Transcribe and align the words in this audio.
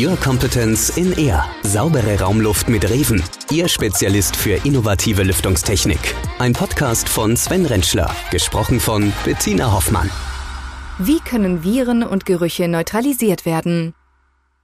Your 0.00 0.16
Competence 0.16 0.96
in 0.96 1.12
Air. 1.18 1.44
Saubere 1.64 2.20
Raumluft 2.20 2.68
mit 2.68 2.88
Reven. 2.88 3.20
Ihr 3.50 3.66
Spezialist 3.66 4.36
für 4.36 4.64
innovative 4.64 5.24
Lüftungstechnik. 5.24 6.14
Ein 6.38 6.52
Podcast 6.52 7.08
von 7.08 7.36
Sven 7.36 7.66
Rentschler. 7.66 8.08
Gesprochen 8.30 8.78
von 8.78 9.12
Bettina 9.24 9.72
Hoffmann. 9.72 10.08
Wie 11.00 11.18
können 11.18 11.64
Viren 11.64 12.04
und 12.04 12.26
Gerüche 12.26 12.68
neutralisiert 12.68 13.44
werden? 13.44 13.92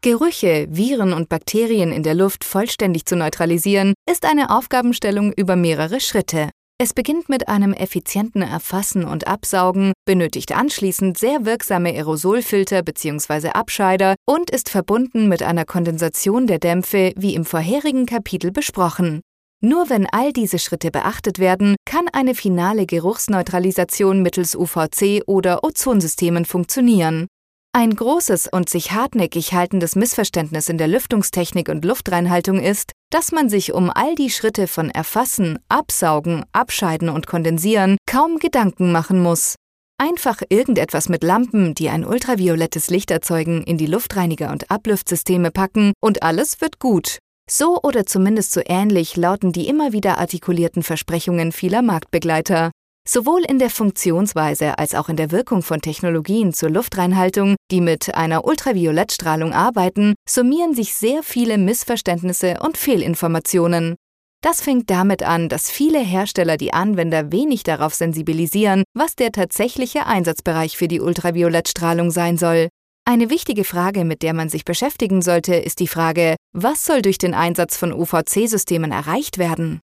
Gerüche, 0.03 0.69
Viren 0.71 1.13
und 1.13 1.29
Bakterien 1.29 1.91
in 1.91 2.05
der 2.05 2.15
Luft 2.15 2.45
vollständig 2.45 3.05
zu 3.05 3.17
neutralisieren, 3.17 3.95
ist 4.09 4.27
eine 4.27 4.51
Aufgabenstellung 4.57 5.33
über 5.33 5.57
mehrere 5.57 5.99
Schritte. 5.99 6.51
Es 6.77 6.93
beginnt 6.93 7.29
mit 7.29 7.49
einem 7.49 7.73
effizienten 7.73 8.43
Erfassen 8.43 9.05
und 9.05 9.29
Absaugen, 9.29 9.93
benötigt 10.07 10.51
anschließend 10.51 11.17
sehr 11.17 11.45
wirksame 11.45 11.91
Aerosolfilter 11.91 12.83
bzw. 12.83 13.51
Abscheider 13.51 14.17
und 14.27 14.51
ist 14.51 14.71
verbunden 14.71 15.29
mit 15.29 15.45
einer 15.45 15.67
Kondensation 15.67 16.49
der 16.49 16.59
Dämpfe, 16.59 17.13
wie 17.17 17.37
im 17.37 17.45
vorherigen 17.45 18.07
Kapitel 18.07 18.51
besprochen. 18.51 19.21
Nur 19.61 19.89
wenn 19.89 20.09
all 20.11 20.33
diese 20.33 20.59
Schritte 20.59 20.91
beachtet 20.91 21.39
werden, 21.39 21.77
kann 21.87 22.09
eine 22.13 22.35
finale 22.35 22.87
Geruchsneutralisation 22.87 24.21
mittels 24.21 24.57
UVC 24.57 25.23
oder 25.27 25.63
Ozonsystemen 25.63 26.45
funktionieren. 26.45 27.29
Ein 27.77 27.97
großes 27.97 28.47
und 28.47 28.69
sich 28.69 28.93
hartnäckig 28.93 29.53
haltendes 29.53 29.97
Missverständnis 29.97 30.69
in 30.69 30.79
der 30.79 30.87
Lüftungstechnik 30.87 31.69
und 31.69 31.85
Luftreinhaltung 31.85 32.61
ist, 32.61 32.93
dass 33.11 33.33
man 33.33 33.49
sich 33.49 33.73
um 33.73 33.91
all 33.91 34.15
die 34.15 34.31
Schritte 34.31 34.69
von 34.69 34.91
Erfassen, 34.91 35.59
Absaugen, 35.69 36.45
Abscheiden 36.53 37.09
und 37.09 37.27
Kondensieren 37.27 37.97
kaum 38.07 38.39
Gedanken 38.39 38.93
machen 38.93 39.21
muss. 39.21 39.57
Einfach 39.99 40.41
irgendetwas 40.51 41.09
mit 41.09 41.25
Lampen, 41.25 41.75
die 41.75 41.89
ein 41.89 42.05
ultraviolettes 42.07 42.91
Licht 42.91 43.11
erzeugen, 43.11 43.65
in 43.65 43.77
die 43.77 43.87
Luftreiniger 43.87 44.53
und 44.53 44.71
Ablüftsysteme 44.71 45.51
packen 45.51 45.95
und 46.01 46.23
alles 46.23 46.61
wird 46.61 46.79
gut. 46.79 47.19
So 47.51 47.81
oder 47.83 48.07
zumindest 48.07 48.53
so 48.53 48.61
ähnlich 48.65 49.17
lauten 49.17 49.51
die 49.51 49.67
immer 49.67 49.93
wieder 49.93 50.19
artikulierten 50.19 50.85
Versprechungen 50.85 51.51
vieler 51.51 51.83
Marktbegleiter. 51.83 52.71
Sowohl 53.07 53.43
in 53.47 53.59
der 53.59 53.69
Funktionsweise 53.69 54.79
als 54.79 54.95
auch 54.95 55.11
in 55.11 55.17
der 55.17 55.31
Wirkung 55.31 55.63
von 55.63 55.83
Technologien 55.83 56.55
zur 56.55 56.71
Luftreinhaltung, 56.71 57.55
die 57.71 57.83
mit 57.83 58.15
einer 58.15 58.47
Ultraviolettstrahlung 58.47 59.53
arbeiten, 59.53 60.15
summieren 60.27 60.75
sich 60.75 60.95
sehr 60.95 61.23
viele 61.23 61.59
Missverständnisse 61.59 62.61
und 62.61 62.79
Fehlinformationen. 62.79 63.97
Das 64.43 64.63
fängt 64.63 64.89
damit 64.89 65.23
an, 65.23 65.51
dass 65.51 65.71
viele 65.71 66.01
Hersteller 66.01 66.57
die 66.57 66.73
Anwender 66.73 67.31
wenig 67.31 67.63
darauf 67.63 67.95
sensibilisieren, 67.95 68.85
was 68.95 69.17
der 69.17 69.33
tatsächliche 69.33 70.07
Einsatzbereich 70.07 70.77
für 70.77 70.89
die 70.89 71.01
Ultraviolettstrahlung 71.01 72.11
sein 72.11 72.39
soll. 72.39 72.69
Eine 73.07 73.29
wichtige 73.29 73.65
Frage, 73.65 74.07
mit 74.07 74.23
der 74.23 74.33
man 74.33 74.49
sich 74.49 74.65
beschäftigen 74.65 75.21
sollte, 75.21 75.55
ist 75.55 75.81
die 75.81 75.89
Frage, 75.89 76.37
was 76.55 76.87
soll 76.87 77.03
durch 77.03 77.19
den 77.19 77.35
Einsatz 77.35 77.77
von 77.77 77.93
UVC-Systemen 77.93 78.93
erreicht 78.93 79.37
werden? 79.37 79.81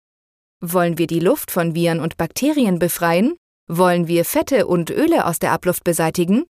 Wollen 0.62 0.96
wir 0.96 1.06
die 1.06 1.20
Luft 1.20 1.50
von 1.50 1.74
Viren 1.74 2.00
und 2.00 2.16
Bakterien 2.16 2.78
befreien? 2.78 3.36
Wollen 3.68 4.08
wir 4.08 4.24
Fette 4.24 4.66
und 4.66 4.90
Öle 4.90 5.26
aus 5.26 5.38
der 5.38 5.52
Abluft 5.52 5.84
beseitigen? 5.84 6.44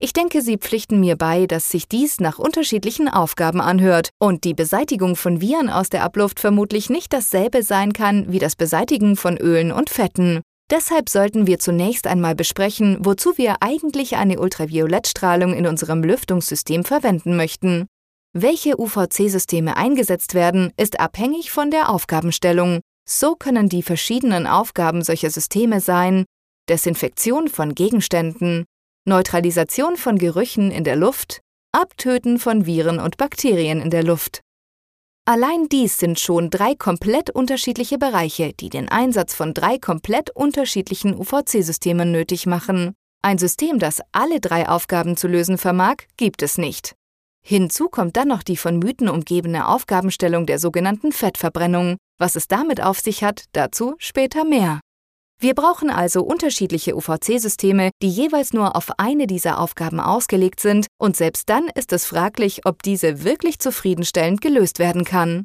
Ich 0.00 0.12
denke, 0.12 0.42
Sie 0.42 0.58
pflichten 0.58 0.98
mir 0.98 1.16
bei, 1.16 1.46
dass 1.46 1.70
sich 1.70 1.88
dies 1.88 2.18
nach 2.18 2.40
unterschiedlichen 2.40 3.08
Aufgaben 3.08 3.60
anhört 3.60 4.10
und 4.18 4.42
die 4.42 4.54
Beseitigung 4.54 5.14
von 5.14 5.40
Viren 5.40 5.70
aus 5.70 5.88
der 5.88 6.02
Abluft 6.02 6.40
vermutlich 6.40 6.90
nicht 6.90 7.12
dasselbe 7.12 7.62
sein 7.62 7.92
kann 7.92 8.32
wie 8.32 8.40
das 8.40 8.56
Beseitigen 8.56 9.14
von 9.14 9.38
Ölen 9.38 9.70
und 9.70 9.88
Fetten. 9.88 10.40
Deshalb 10.68 11.08
sollten 11.08 11.46
wir 11.46 11.60
zunächst 11.60 12.08
einmal 12.08 12.34
besprechen, 12.34 12.98
wozu 13.00 13.38
wir 13.38 13.56
eigentlich 13.60 14.16
eine 14.16 14.40
Ultraviolettstrahlung 14.40 15.54
in 15.54 15.68
unserem 15.68 16.02
Lüftungssystem 16.02 16.84
verwenden 16.84 17.36
möchten. 17.36 17.86
Welche 18.32 18.80
UVC-Systeme 18.80 19.76
eingesetzt 19.76 20.34
werden, 20.34 20.72
ist 20.76 20.98
abhängig 20.98 21.52
von 21.52 21.70
der 21.70 21.88
Aufgabenstellung. 21.88 22.80
So 23.08 23.34
können 23.34 23.68
die 23.68 23.82
verschiedenen 23.82 24.46
Aufgaben 24.46 25.02
solcher 25.02 25.30
Systeme 25.30 25.80
sein 25.80 26.24
Desinfektion 26.68 27.48
von 27.48 27.74
Gegenständen, 27.74 28.64
Neutralisation 29.06 29.96
von 29.96 30.18
Gerüchen 30.18 30.70
in 30.70 30.84
der 30.84 30.96
Luft, 30.96 31.40
Abtöten 31.72 32.38
von 32.38 32.64
Viren 32.64 32.98
und 32.98 33.18
Bakterien 33.18 33.82
in 33.82 33.90
der 33.90 34.02
Luft. 34.02 34.40
Allein 35.26 35.68
dies 35.68 35.98
sind 35.98 36.20
schon 36.20 36.50
drei 36.50 36.74
komplett 36.74 37.30
unterschiedliche 37.30 37.98
Bereiche, 37.98 38.52
die 38.52 38.68
den 38.68 38.88
Einsatz 38.88 39.34
von 39.34 39.54
drei 39.54 39.78
komplett 39.78 40.30
unterschiedlichen 40.30 41.14
UVC-Systemen 41.14 42.12
nötig 42.12 42.46
machen. 42.46 42.94
Ein 43.22 43.38
System, 43.38 43.78
das 43.78 44.00
alle 44.12 44.40
drei 44.40 44.68
Aufgaben 44.68 45.16
zu 45.16 45.28
lösen 45.28 45.56
vermag, 45.56 45.96
gibt 46.16 46.42
es 46.42 46.58
nicht. 46.58 46.94
Hinzu 47.46 47.88
kommt 47.90 48.16
dann 48.16 48.28
noch 48.28 48.42
die 48.42 48.56
von 48.56 48.78
Mythen 48.78 49.08
umgebene 49.08 49.68
Aufgabenstellung 49.68 50.46
der 50.46 50.58
sogenannten 50.58 51.12
Fettverbrennung. 51.12 51.98
Was 52.18 52.36
es 52.36 52.48
damit 52.48 52.82
auf 52.82 53.00
sich 53.00 53.22
hat, 53.22 53.44
dazu 53.52 53.94
später 53.98 54.44
mehr. 54.44 54.80
Wir 55.40 55.54
brauchen 55.54 55.90
also 55.90 56.22
unterschiedliche 56.22 56.96
UVC-Systeme, 56.96 57.90
die 58.00 58.08
jeweils 58.08 58.54
nur 58.54 58.76
auf 58.76 58.98
eine 58.98 59.26
dieser 59.26 59.58
Aufgaben 59.58 60.00
ausgelegt 60.00 60.60
sind, 60.60 60.86
und 60.98 61.16
selbst 61.16 61.50
dann 61.50 61.68
ist 61.74 61.92
es 61.92 62.06
fraglich, 62.06 62.64
ob 62.64 62.82
diese 62.82 63.24
wirklich 63.24 63.58
zufriedenstellend 63.58 64.40
gelöst 64.40 64.78
werden 64.78 65.04
kann. 65.04 65.44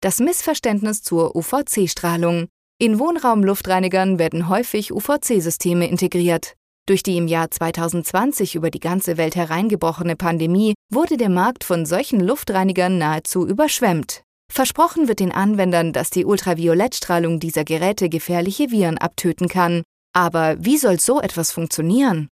Das 0.00 0.18
Missverständnis 0.18 1.02
zur 1.02 1.36
UVC-Strahlung. 1.36 2.48
In 2.80 2.98
Wohnraumluftreinigern 2.98 4.18
werden 4.18 4.48
häufig 4.48 4.92
UVC-Systeme 4.92 5.88
integriert. 5.88 6.54
Durch 6.88 7.02
die 7.02 7.18
im 7.18 7.28
Jahr 7.28 7.50
2020 7.50 8.54
über 8.54 8.70
die 8.70 8.80
ganze 8.80 9.18
Welt 9.18 9.36
hereingebrochene 9.36 10.16
Pandemie 10.16 10.72
wurde 10.90 11.18
der 11.18 11.28
Markt 11.28 11.62
von 11.62 11.84
solchen 11.84 12.18
Luftreinigern 12.18 12.96
nahezu 12.96 13.46
überschwemmt. 13.46 14.22
Versprochen 14.50 15.06
wird 15.06 15.20
den 15.20 15.30
Anwendern, 15.30 15.92
dass 15.92 16.08
die 16.08 16.24
Ultraviolettstrahlung 16.24 17.40
dieser 17.40 17.64
Geräte 17.64 18.08
gefährliche 18.08 18.70
Viren 18.70 18.96
abtöten 18.96 19.48
kann. 19.48 19.82
Aber 20.14 20.56
wie 20.60 20.78
soll 20.78 20.98
so 20.98 21.20
etwas 21.20 21.52
funktionieren? 21.52 22.30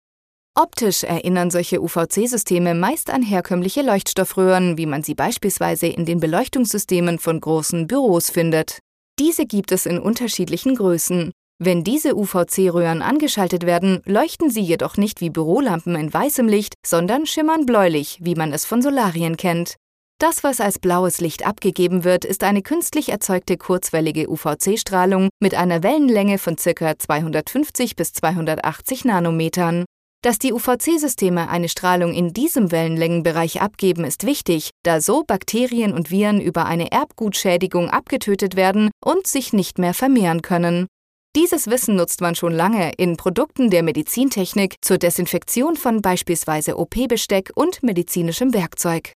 Optisch 0.54 1.02
erinnern 1.02 1.50
solche 1.50 1.80
UVC-Systeme 1.80 2.74
meist 2.74 3.08
an 3.08 3.22
herkömmliche 3.22 3.80
Leuchtstoffröhren, 3.80 4.76
wie 4.76 4.84
man 4.84 5.02
sie 5.02 5.14
beispielsweise 5.14 5.86
in 5.86 6.04
den 6.04 6.20
Beleuchtungssystemen 6.20 7.18
von 7.18 7.40
großen 7.40 7.86
Büros 7.86 8.28
findet. 8.28 8.80
Diese 9.18 9.46
gibt 9.46 9.72
es 9.72 9.86
in 9.86 9.98
unterschiedlichen 9.98 10.74
Größen. 10.74 11.32
Wenn 11.64 11.84
diese 11.84 12.16
UVC-Röhren 12.16 13.02
angeschaltet 13.02 13.64
werden, 13.64 14.00
leuchten 14.04 14.50
sie 14.50 14.62
jedoch 14.62 14.96
nicht 14.96 15.20
wie 15.20 15.30
Bürolampen 15.30 15.94
in 15.94 16.12
weißem 16.12 16.48
Licht, 16.48 16.74
sondern 16.84 17.24
schimmern 17.24 17.66
bläulich, 17.66 18.18
wie 18.20 18.34
man 18.34 18.52
es 18.52 18.64
von 18.64 18.82
Solarien 18.82 19.36
kennt. 19.36 19.76
Das, 20.18 20.42
was 20.42 20.60
als 20.60 20.80
blaues 20.80 21.20
Licht 21.20 21.46
abgegeben 21.46 22.02
wird, 22.02 22.24
ist 22.24 22.42
eine 22.42 22.62
künstlich 22.62 23.10
erzeugte 23.10 23.56
kurzwellige 23.56 24.28
UVC-Strahlung 24.28 25.28
mit 25.40 25.54
einer 25.54 25.84
Wellenlänge 25.84 26.38
von 26.38 26.56
ca. 26.56 26.98
250 26.98 27.94
bis 27.94 28.12
280 28.12 29.04
Nanometern. 29.04 29.84
Dass 30.24 30.40
die 30.40 30.52
UVC-Systeme 30.52 31.48
eine 31.48 31.68
Strahlung 31.68 32.12
in 32.12 32.32
diesem 32.32 32.72
Wellenlängenbereich 32.72 33.60
abgeben, 33.60 34.02
ist 34.02 34.26
wichtig, 34.26 34.70
da 34.82 35.00
so 35.00 35.22
Bakterien 35.22 35.92
und 35.92 36.10
Viren 36.10 36.40
über 36.40 36.66
eine 36.66 36.90
Erbgutschädigung 36.90 37.88
abgetötet 37.88 38.56
werden 38.56 38.90
und 39.04 39.28
sich 39.28 39.52
nicht 39.52 39.78
mehr 39.78 39.94
vermehren 39.94 40.42
können. 40.42 40.88
Dieses 41.34 41.68
Wissen 41.68 41.96
nutzt 41.96 42.20
man 42.20 42.34
schon 42.34 42.52
lange 42.52 42.92
in 42.98 43.16
Produkten 43.16 43.70
der 43.70 43.82
Medizintechnik 43.82 44.76
zur 44.82 44.98
Desinfektion 44.98 45.76
von 45.76 46.02
beispielsweise 46.02 46.76
OP-Besteck 46.76 47.52
und 47.54 47.82
medizinischem 47.82 48.52
Werkzeug. 48.52 49.12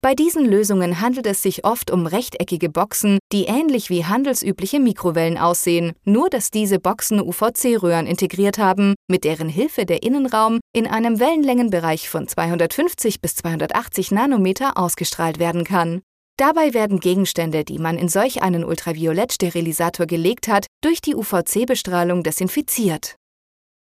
Bei 0.00 0.14
diesen 0.14 0.44
Lösungen 0.44 1.00
handelt 1.00 1.26
es 1.26 1.40
sich 1.40 1.64
oft 1.64 1.92
um 1.92 2.06
rechteckige 2.06 2.68
Boxen, 2.68 3.18
die 3.32 3.44
ähnlich 3.44 3.88
wie 3.88 4.04
handelsübliche 4.04 4.80
Mikrowellen 4.80 5.38
aussehen, 5.38 5.92
nur 6.04 6.28
dass 6.28 6.50
diese 6.50 6.80
Boxen 6.80 7.20
UVC-Röhren 7.20 8.06
integriert 8.06 8.58
haben, 8.58 8.94
mit 9.08 9.22
deren 9.22 9.48
Hilfe 9.48 9.86
der 9.86 10.02
Innenraum 10.02 10.58
in 10.72 10.88
einem 10.88 11.20
Wellenlängenbereich 11.20 12.08
von 12.08 12.26
250 12.26 13.20
bis 13.20 13.36
280 13.36 14.10
Nanometer 14.10 14.76
ausgestrahlt 14.76 15.38
werden 15.38 15.62
kann. 15.62 16.00
Dabei 16.38 16.72
werden 16.72 17.00
Gegenstände, 17.00 17.64
die 17.64 17.80
man 17.80 17.98
in 17.98 18.08
solch 18.08 18.42
einen 18.42 18.62
Ultraviolettsterilisator 18.62 20.06
gelegt 20.06 20.46
hat, 20.46 20.66
durch 20.84 21.00
die 21.00 21.16
UVC-Bestrahlung 21.16 22.22
desinfiziert. 22.22 23.16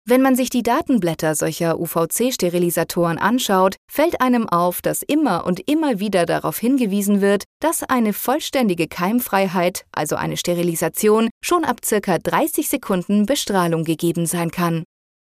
Wenn 0.06 0.22
man 0.22 0.36
sich 0.36 0.50
die 0.50 0.62
Datenblätter 0.62 1.34
solcher 1.36 1.80
UVC-Sterilisatoren 1.80 3.18
anschaut, 3.20 3.78
fällt 3.90 4.20
einem 4.20 4.50
auf, 4.50 4.82
dass 4.82 5.02
immer 5.02 5.46
und 5.46 5.70
immer 5.70 6.02
wieder 6.02 6.26
darauf 6.26 6.58
hingewiesen 6.58 7.22
wird, 7.22 7.46
dass 7.62 7.84
eine 7.84 8.12
vollständige 8.12 8.88
Keimfreiheit, 8.90 9.86
also 9.94 10.18
eine 10.18 10.36
Sterilisation, 10.36 11.30
schon 11.42 11.64
ab 11.64 11.78
circa 11.86 12.18
30 12.18 12.68
Sekunden 12.68 13.26
Bestrahlung 13.26 13.86
gegeben 13.86 14.26
sein 14.26 14.52
kann. 14.52 14.84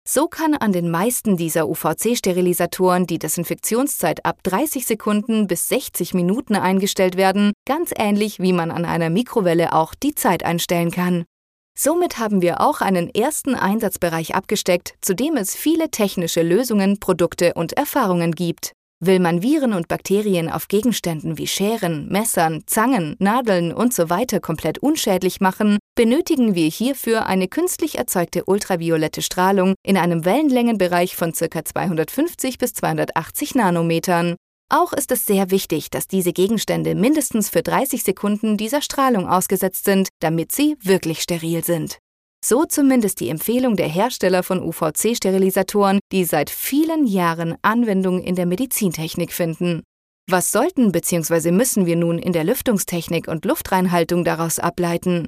So 0.07 0.27
kann 0.27 0.53
an 0.53 0.71
den 0.71 0.91
meisten 0.91 1.35
dieser 1.35 1.67
UVC-Sterilisatoren 1.67 3.07
die 3.07 3.17
Desinfektionszeit 3.17 4.23
ab 4.23 4.37
30 4.43 4.85
Sekunden 4.85 5.47
bis 5.47 5.67
60 5.67 6.13
Minuten 6.13 6.55
eingestellt 6.55 7.17
werden, 7.17 7.53
ganz 7.65 7.91
ähnlich 7.97 8.39
wie 8.39 8.53
man 8.53 8.69
an 8.69 8.85
einer 8.85 9.09
Mikrowelle 9.09 9.73
auch 9.73 9.95
die 9.95 10.13
Zeit 10.13 10.45
einstellen 10.45 10.91
kann. 10.91 11.25
Somit 11.75 12.19
haben 12.19 12.43
wir 12.43 12.61
auch 12.61 12.81
einen 12.81 13.09
ersten 13.09 13.55
Einsatzbereich 13.55 14.35
abgesteckt, 14.35 14.93
zu 15.01 15.15
dem 15.15 15.37
es 15.37 15.55
viele 15.55 15.89
technische 15.89 16.43
Lösungen, 16.43 16.99
Produkte 16.99 17.55
und 17.55 17.73
Erfahrungen 17.73 18.33
gibt. 18.33 18.73
Will 19.05 19.19
man 19.19 19.43
Viren 19.43 19.73
und 19.73 19.87
Bakterien 19.87 20.49
auf 20.49 20.67
Gegenständen 20.67 21.37
wie 21.37 21.45
Scheren, 21.45 22.07
Messern, 22.07 22.63
Zangen, 22.65 23.15
Nadeln 23.19 23.71
usw. 23.71 24.25
So 24.31 24.39
komplett 24.39 24.79
unschädlich 24.79 25.39
machen, 25.39 25.77
benötigen 25.93 26.55
wir 26.55 26.67
hierfür 26.67 27.27
eine 27.27 27.47
künstlich 27.47 27.99
erzeugte 27.99 28.45
ultraviolette 28.45 29.21
Strahlung 29.21 29.75
in 29.85 29.97
einem 29.97 30.25
Wellenlängenbereich 30.25 31.15
von 31.15 31.33
ca. 31.33 31.63
250 31.63 32.57
bis 32.57 32.73
280 32.73 33.53
Nanometern. 33.53 34.37
Auch 34.69 34.91
ist 34.91 35.11
es 35.11 35.25
sehr 35.27 35.51
wichtig, 35.51 35.91
dass 35.91 36.07
diese 36.07 36.33
Gegenstände 36.33 36.95
mindestens 36.95 37.51
für 37.51 37.61
30 37.61 38.01
Sekunden 38.01 38.57
dieser 38.57 38.81
Strahlung 38.81 39.29
ausgesetzt 39.29 39.85
sind, 39.85 40.09
damit 40.19 40.51
sie 40.51 40.77
wirklich 40.81 41.21
steril 41.21 41.63
sind. 41.63 41.99
So 42.47 42.63
zumindest 42.63 43.21
die 43.21 43.29
Empfehlung 43.29 43.75
der 43.75 43.87
Hersteller 43.87 44.43
von 44.43 44.61
UVC-Sterilisatoren, 44.61 45.97
die 46.11 46.25
seit 46.25 46.51
vielen 46.51 47.07
Jahren 47.07 47.55
Anwendung 47.63 48.21
in 48.21 48.35
der 48.35 48.45
Medizintechnik 48.45 49.33
finden. 49.33 49.81
Was 50.29 50.51
sollten 50.51 50.91
bzw. 50.91 51.49
müssen 51.49 51.87
wir 51.87 51.95
nun 51.95 52.19
in 52.19 52.33
der 52.33 52.43
Lüftungstechnik 52.43 53.27
und 53.27 53.45
Luftreinhaltung 53.45 54.23
daraus 54.23 54.59
ableiten? 54.59 55.27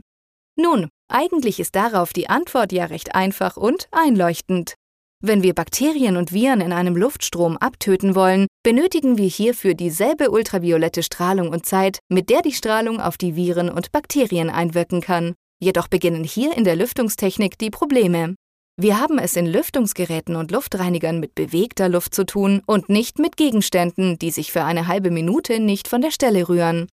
Nun, 0.59 0.89
eigentlich 1.11 1.59
ist 1.59 1.73
darauf 1.73 2.13
die 2.13 2.29
Antwort 2.29 2.71
ja 2.71 2.85
recht 2.85 3.15
einfach 3.15 3.57
und 3.57 3.87
einleuchtend. 3.89 4.75
Wenn 5.19 5.41
wir 5.41 5.55
Bakterien 5.55 6.17
und 6.17 6.31
Viren 6.31 6.61
in 6.61 6.71
einem 6.71 6.95
Luftstrom 6.95 7.57
abtöten 7.57 8.13
wollen, 8.13 8.45
benötigen 8.61 9.17
wir 9.17 9.27
hierfür 9.27 9.73
dieselbe 9.73 10.29
ultraviolette 10.29 11.01
Strahlung 11.01 11.49
und 11.49 11.65
Zeit, 11.65 11.97
mit 12.09 12.29
der 12.29 12.43
die 12.43 12.53
Strahlung 12.53 13.01
auf 13.01 13.17
die 13.17 13.35
Viren 13.35 13.71
und 13.71 13.91
Bakterien 13.91 14.51
einwirken 14.51 15.01
kann. 15.01 15.33
Jedoch 15.59 15.88
beginnen 15.88 16.24
hier 16.24 16.56
in 16.56 16.63
der 16.63 16.75
Lüftungstechnik 16.75 17.57
die 17.57 17.71
Probleme. 17.71 18.36
Wir 18.80 19.00
haben 19.00 19.18
es 19.18 19.36
in 19.36 19.48
Lüftungsgeräten 19.48 20.36
und 20.36 20.51
Luftreinigern 20.51 21.19
mit 21.19 21.33
bewegter 21.33 21.89
Luft 21.89 22.13
zu 22.13 22.25
tun 22.25 22.62
und 22.68 22.89
nicht 22.89 23.18
mit 23.18 23.36
Gegenständen, 23.36 24.19
die 24.19 24.30
sich 24.30 24.51
für 24.51 24.63
eine 24.63 24.86
halbe 24.86 25.09
Minute 25.09 25.59
nicht 25.59 25.88
von 25.88 26.01
der 26.01 26.12
Stelle 26.12 26.48
rühren. 26.48 26.88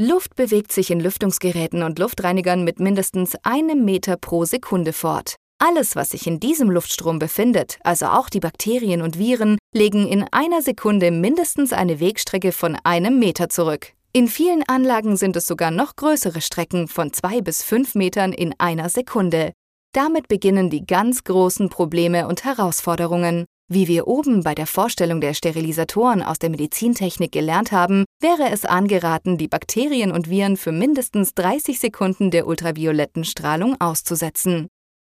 Luft 0.00 0.34
bewegt 0.34 0.72
sich 0.72 0.90
in 0.90 0.98
Lüftungsgeräten 0.98 1.84
und 1.84 2.00
Luftreinigern 2.00 2.64
mit 2.64 2.80
mindestens 2.80 3.36
einem 3.44 3.84
Meter 3.84 4.16
pro 4.16 4.44
Sekunde 4.46 4.92
fort. 4.92 5.36
Alles, 5.58 5.94
was 5.94 6.10
sich 6.10 6.26
in 6.26 6.40
diesem 6.40 6.70
Luftstrom 6.70 7.20
befindet, 7.20 7.78
also 7.84 8.06
auch 8.06 8.28
die 8.28 8.40
Bakterien 8.40 9.00
und 9.00 9.16
Viren, 9.16 9.58
legen 9.72 10.08
in 10.08 10.24
einer 10.32 10.60
Sekunde 10.60 11.12
mindestens 11.12 11.72
eine 11.72 12.00
Wegstrecke 12.00 12.50
von 12.50 12.76
einem 12.82 13.20
Meter 13.20 13.48
zurück. 13.48 13.92
In 14.14 14.28
vielen 14.28 14.62
Anlagen 14.68 15.16
sind 15.16 15.36
es 15.36 15.46
sogar 15.46 15.70
noch 15.70 15.96
größere 15.96 16.42
Strecken 16.42 16.86
von 16.86 17.14
zwei 17.14 17.40
bis 17.40 17.62
fünf 17.62 17.94
Metern 17.94 18.34
in 18.34 18.54
einer 18.58 18.90
Sekunde. 18.90 19.54
Damit 19.94 20.28
beginnen 20.28 20.68
die 20.68 20.84
ganz 20.84 21.24
großen 21.24 21.70
Probleme 21.70 22.28
und 22.28 22.44
Herausforderungen. 22.44 23.46
Wie 23.70 23.88
wir 23.88 24.06
oben 24.06 24.42
bei 24.42 24.54
der 24.54 24.66
Vorstellung 24.66 25.22
der 25.22 25.32
Sterilisatoren 25.32 26.22
aus 26.22 26.38
der 26.38 26.50
Medizintechnik 26.50 27.32
gelernt 27.32 27.72
haben, 27.72 28.04
wäre 28.20 28.50
es 28.50 28.66
angeraten, 28.66 29.38
die 29.38 29.48
Bakterien 29.48 30.12
und 30.12 30.28
Viren 30.28 30.58
für 30.58 30.72
mindestens 30.72 31.32
30 31.32 31.80
Sekunden 31.80 32.30
der 32.30 32.46
ultravioletten 32.46 33.24
Strahlung 33.24 33.80
auszusetzen. 33.80 34.68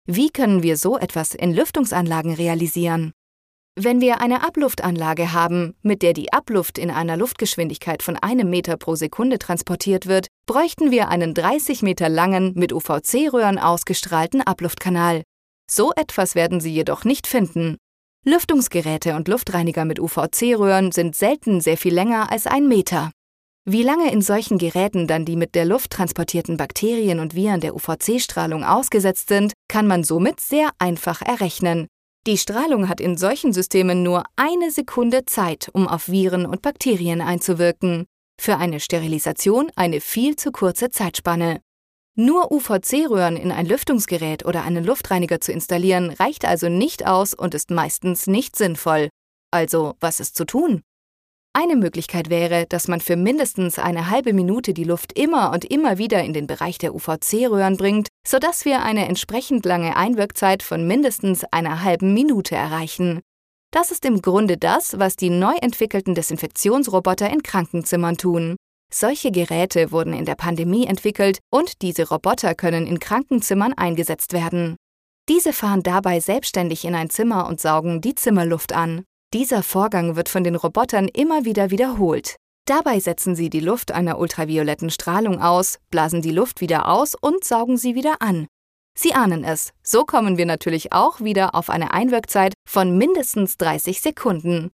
Wie 0.08 0.30
können 0.30 0.64
wir 0.64 0.78
so 0.78 0.98
etwas 0.98 1.36
in 1.36 1.54
Lüftungsanlagen 1.54 2.34
realisieren? 2.34 3.12
Wenn 3.78 4.00
wir 4.00 4.22
eine 4.22 4.42
Abluftanlage 4.42 5.34
haben, 5.34 5.76
mit 5.82 6.02
der 6.02 6.14
die 6.14 6.32
Abluft 6.32 6.78
in 6.78 6.90
einer 6.90 7.18
Luftgeschwindigkeit 7.18 8.04
von 8.04 8.16
einem 8.16 8.50
Meter 8.50 8.78
pro 8.78 8.96
Sekunde 8.96 9.38
transportiert 9.38 10.08
wird, 10.08 10.28
bräuchten 10.46 10.92
wir 10.92 11.10
einen 11.10 11.34
30 11.34 11.82
Meter 11.82 12.08
langen, 12.08 12.54
mit 12.56 12.72
UVC-Röhren 12.72 13.60
ausgestrahlten 13.60 14.42
Abluftkanal. 14.42 15.24
So 15.70 15.92
etwas 15.94 16.36
werden 16.36 16.62
Sie 16.62 16.74
jedoch 16.74 17.04
nicht 17.04 17.28
finden. 17.28 17.76
Lüftungsgeräte 18.24 19.14
und 19.16 19.28
Luftreiniger 19.28 19.84
mit 19.84 20.00
UVC-Röhren 20.00 20.94
sind 20.94 21.18
selten 21.18 21.60
sehr 21.60 21.76
viel 21.76 21.94
länger 21.94 22.32
als 22.32 22.48
ein 22.48 22.70
Meter. 22.70 23.12
Wie 23.66 23.84
lange 23.84 24.10
in 24.10 24.22
solchen 24.22 24.58
Geräten 24.58 25.06
dann 25.06 25.26
die 25.26 25.36
mit 25.36 25.54
der 25.54 25.66
Luft 25.66 25.92
transportierten 25.92 26.56
Bakterien 26.56 27.20
und 27.20 27.36
Viren 27.36 27.60
der 27.60 27.76
UVC-Strahlung 27.76 28.64
ausgesetzt 28.64 29.28
sind, 29.28 29.52
kann 29.68 29.86
man 29.86 30.06
somit 30.06 30.40
sehr 30.40 30.70
einfach 30.80 31.22
errechnen. 31.22 31.88
Die 32.28 32.40
Strahlung 32.40 32.90
hat 32.90 33.00
in 33.00 33.18
solchen 33.18 33.54
Systemen 33.54 34.02
nur 34.02 34.24
eine 34.36 34.72
Sekunde 34.72 35.26
Zeit, 35.26 35.70
um 35.74 35.88
auf 35.88 36.10
Viren 36.10 36.48
und 36.48 36.64
Bakterien 36.64 37.22
einzuwirken. 37.22 38.08
Für 38.42 38.58
eine 38.58 38.80
Sterilisation 38.80 39.72
eine 39.76 40.02
viel 40.02 40.36
zu 40.36 40.52
kurze 40.52 40.90
Zeitspanne. 40.90 41.62
Nur 42.16 42.52
UVC-Röhren 42.52 43.38
in 43.38 43.52
ein 43.52 43.68
Lüftungsgerät 43.68 44.44
oder 44.44 44.64
einen 44.64 44.84
Luftreiniger 44.84 45.40
zu 45.40 45.52
installieren, 45.52 46.10
reicht 46.10 46.46
also 46.46 46.68
nicht 46.68 47.06
aus 47.06 47.36
und 47.36 47.54
ist 47.54 47.70
meistens 47.70 48.26
nicht 48.26 48.56
sinnvoll. 48.56 49.10
Also, 49.52 49.94
was 50.00 50.20
ist 50.20 50.36
zu 50.36 50.46
tun? 50.46 50.82
Eine 51.58 51.78
Möglichkeit 51.78 52.30
wäre, 52.30 52.66
dass 52.68 52.90
man 52.90 53.00
für 53.00 53.16
mindestens 53.16 53.80
eine 53.80 54.10
halbe 54.10 54.34
Minute 54.34 54.74
die 54.74 54.84
Luft 54.84 55.18
immer 55.18 55.54
und 55.54 55.64
immer 55.64 55.98
wieder 55.98 56.22
in 56.22 56.34
den 56.34 56.48
Bereich 56.48 56.80
der 56.80 56.94
UVC-Röhren 56.94 57.78
bringt, 57.78 58.10
sodass 58.28 58.66
wir 58.66 58.84
eine 58.84 59.08
entsprechend 59.08 59.66
lange 59.66 59.96
Einwirkzeit 59.96 60.64
von 60.64 60.86
mindestens 60.86 61.46
einer 61.52 61.82
halben 61.82 62.14
Minute 62.14 62.56
erreichen. 62.56 63.22
Das 63.72 63.92
ist 63.92 64.04
im 64.04 64.22
Grunde 64.22 64.58
das, 64.58 65.00
was 65.00 65.16
die 65.16 65.30
neu 65.30 65.54
entwickelten 65.62 66.14
Desinfektionsroboter 66.14 67.30
in 67.30 67.42
Krankenzimmern 67.42 68.18
tun. 68.18 68.58
Solche 68.94 69.32
Geräte 69.32 69.94
wurden 69.94 70.12
in 70.12 70.26
der 70.26 70.36
Pandemie 70.36 70.86
entwickelt 70.86 71.40
und 71.54 71.82
diese 71.82 72.10
Roboter 72.10 72.54
können 72.54 72.86
in 72.86 73.00
Krankenzimmern 73.00 73.72
eingesetzt 73.72 74.34
werden. 74.34 74.76
Diese 75.30 75.54
fahren 75.54 75.84
dabei 75.84 76.20
selbstständig 76.20 76.84
in 76.84 76.96
ein 76.96 77.10
Zimmer 77.10 77.48
und 77.48 77.62
saugen 77.62 78.02
die 78.02 78.14
Zimmerluft 78.14 78.74
an. 78.74 79.06
Dieser 79.36 79.64
Vorgang 79.64 80.16
wird 80.16 80.30
von 80.30 80.46
den 80.46 80.56
Robotern 80.56 81.10
immer 81.10 81.44
wieder 81.44 81.70
wiederholt. 81.70 82.38
Dabei 82.66 83.02
setzen 83.02 83.36
sie 83.36 83.50
die 83.50 83.60
Luft 83.60 83.92
einer 83.92 84.18
ultravioletten 84.18 84.90
Strahlung 84.90 85.42
aus, 85.42 85.78
blasen 85.92 86.22
die 86.22 86.32
Luft 86.32 86.62
wieder 86.62 86.88
aus 86.88 87.16
und 87.20 87.44
saugen 87.44 87.76
sie 87.76 87.96
wieder 87.96 88.22
an. 88.22 88.48
Sie 88.98 89.14
ahnen 89.14 89.44
es, 89.44 89.74
so 89.84 90.06
kommen 90.06 90.38
wir 90.38 90.46
natürlich 90.46 90.94
auch 90.94 91.20
wieder 91.20 91.54
auf 91.54 91.70
eine 91.70 91.92
Einwirkzeit 91.92 92.54
von 92.66 92.98
mindestens 92.98 93.58
30 93.58 94.00
Sekunden. 94.00 94.72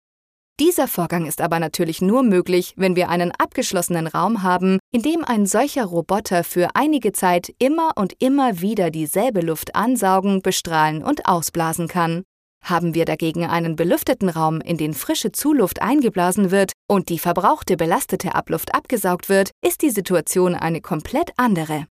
Dieser 0.60 0.88
Vorgang 0.88 1.28
ist 1.28 1.40
aber 1.40 1.60
natürlich 1.60 2.02
nur 2.02 2.24
möglich, 2.24 2.74
wenn 2.78 2.96
wir 2.96 3.10
einen 3.10 3.32
abgeschlossenen 3.38 4.08
Raum 4.08 4.42
haben, 4.42 4.80
in 4.92 5.04
dem 5.04 5.24
ein 5.24 5.46
solcher 5.46 5.86
Roboter 5.86 6.44
für 6.44 6.70
einige 6.74 7.12
Zeit 7.12 7.54
immer 7.60 7.92
und 7.96 8.14
immer 8.18 8.60
wieder 8.60 8.90
dieselbe 8.90 9.42
Luft 9.42 9.76
ansaugen, 9.76 10.42
bestrahlen 10.42 11.04
und 11.04 11.28
ausblasen 11.28 11.88
kann. 11.88 12.24
Haben 12.68 12.94
wir 12.94 13.06
dagegen 13.06 13.46
einen 13.46 13.78
belüfteten 13.78 14.28
Raum, 14.28 14.60
in 14.60 14.76
den 14.76 14.94
frische 14.94 15.32
Zuluft 15.32 15.82
eingeblasen 15.82 16.52
wird 16.52 16.74
und 16.90 17.08
die 17.08 17.18
verbrauchte 17.18 17.78
belastete 17.78 18.36
Abluft 18.36 18.76
abgesaugt 18.76 19.30
wird, 19.30 19.52
ist 19.66 19.82
die 19.84 19.90
Situation 19.90 20.54
eine 20.54 20.82
komplett 20.82 21.32
andere. 21.38 21.88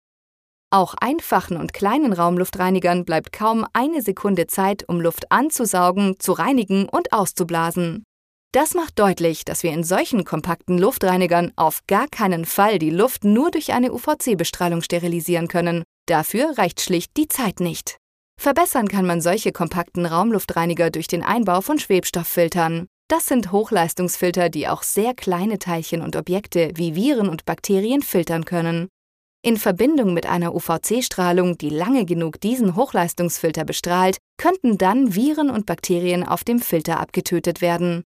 Auch 0.73 0.93
einfachen 1.01 1.57
und 1.57 1.73
kleinen 1.73 2.13
Raumluftreinigern 2.13 3.03
bleibt 3.03 3.33
kaum 3.33 3.65
eine 3.73 4.01
Sekunde 4.01 4.47
Zeit, 4.47 4.87
um 4.87 5.01
Luft 5.01 5.29
anzusaugen, 5.29 6.15
zu 6.19 6.31
reinigen 6.31 6.87
und 6.87 7.11
auszublasen. 7.11 8.05
Das 8.53 8.73
macht 8.73 8.97
deutlich, 8.97 9.43
dass 9.43 9.63
wir 9.63 9.73
in 9.73 9.83
solchen 9.83 10.23
kompakten 10.23 10.77
Luftreinigern 10.77 11.51
auf 11.57 11.81
gar 11.87 12.07
keinen 12.07 12.45
Fall 12.45 12.79
die 12.79 12.91
Luft 12.91 13.25
nur 13.25 13.51
durch 13.51 13.73
eine 13.73 13.91
UVC-Bestrahlung 13.91 14.81
sterilisieren 14.81 15.49
können. 15.49 15.83
Dafür 16.07 16.57
reicht 16.57 16.79
schlicht 16.79 17.17
die 17.17 17.27
Zeit 17.27 17.59
nicht. 17.59 18.00
Verbessern 18.41 18.87
kann 18.87 19.05
man 19.05 19.21
solche 19.21 19.51
kompakten 19.51 20.07
Raumluftreiniger 20.07 20.89
durch 20.89 21.05
den 21.05 21.21
Einbau 21.21 21.61
von 21.61 21.77
Schwebstofffiltern. 21.77 22.87
Das 23.07 23.27
sind 23.27 23.51
Hochleistungsfilter, 23.51 24.49
die 24.49 24.67
auch 24.67 24.81
sehr 24.81 25.13
kleine 25.13 25.59
Teilchen 25.59 26.01
und 26.01 26.15
Objekte 26.15 26.71
wie 26.73 26.95
Viren 26.95 27.29
und 27.29 27.45
Bakterien 27.45 28.01
filtern 28.01 28.43
können. 28.43 28.87
In 29.43 29.57
Verbindung 29.57 30.15
mit 30.15 30.25
einer 30.25 30.55
UVC-Strahlung, 30.55 31.59
die 31.59 31.69
lange 31.69 32.03
genug 32.03 32.41
diesen 32.41 32.75
Hochleistungsfilter 32.75 33.63
bestrahlt, 33.63 34.17
könnten 34.37 34.79
dann 34.79 35.13
Viren 35.13 35.51
und 35.51 35.67
Bakterien 35.67 36.27
auf 36.27 36.43
dem 36.43 36.57
Filter 36.57 36.99
abgetötet 36.99 37.61
werden. 37.61 38.01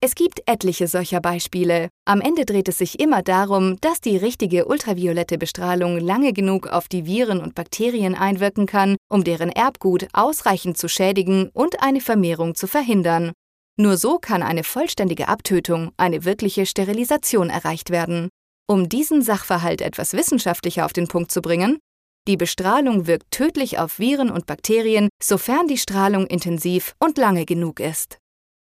Es 0.00 0.14
gibt 0.14 0.42
etliche 0.46 0.86
solcher 0.86 1.20
Beispiele. 1.20 1.88
Am 2.04 2.20
Ende 2.20 2.44
dreht 2.44 2.68
es 2.68 2.78
sich 2.78 3.00
immer 3.00 3.20
darum, 3.22 3.80
dass 3.80 4.00
die 4.00 4.16
richtige 4.16 4.66
ultraviolette 4.66 5.38
Bestrahlung 5.38 5.98
lange 5.98 6.32
genug 6.32 6.68
auf 6.68 6.86
die 6.86 7.04
Viren 7.04 7.40
und 7.40 7.56
Bakterien 7.56 8.14
einwirken 8.14 8.66
kann, 8.66 8.96
um 9.10 9.24
deren 9.24 9.50
Erbgut 9.50 10.06
ausreichend 10.12 10.78
zu 10.78 10.88
schädigen 10.88 11.50
und 11.52 11.82
eine 11.82 12.00
Vermehrung 12.00 12.54
zu 12.54 12.68
verhindern. 12.68 13.32
Nur 13.76 13.96
so 13.96 14.18
kann 14.20 14.44
eine 14.44 14.62
vollständige 14.62 15.26
Abtötung, 15.26 15.90
eine 15.96 16.24
wirkliche 16.24 16.64
Sterilisation 16.64 17.50
erreicht 17.50 17.90
werden. 17.90 18.28
Um 18.68 18.88
diesen 18.88 19.22
Sachverhalt 19.22 19.82
etwas 19.82 20.12
wissenschaftlicher 20.12 20.84
auf 20.84 20.92
den 20.92 21.08
Punkt 21.08 21.32
zu 21.32 21.42
bringen, 21.42 21.78
die 22.28 22.36
Bestrahlung 22.36 23.08
wirkt 23.08 23.32
tödlich 23.32 23.80
auf 23.80 23.98
Viren 23.98 24.30
und 24.30 24.46
Bakterien, 24.46 25.08
sofern 25.20 25.66
die 25.66 25.78
Strahlung 25.78 26.26
intensiv 26.28 26.94
und 27.00 27.18
lange 27.18 27.46
genug 27.46 27.80
ist. 27.80 28.18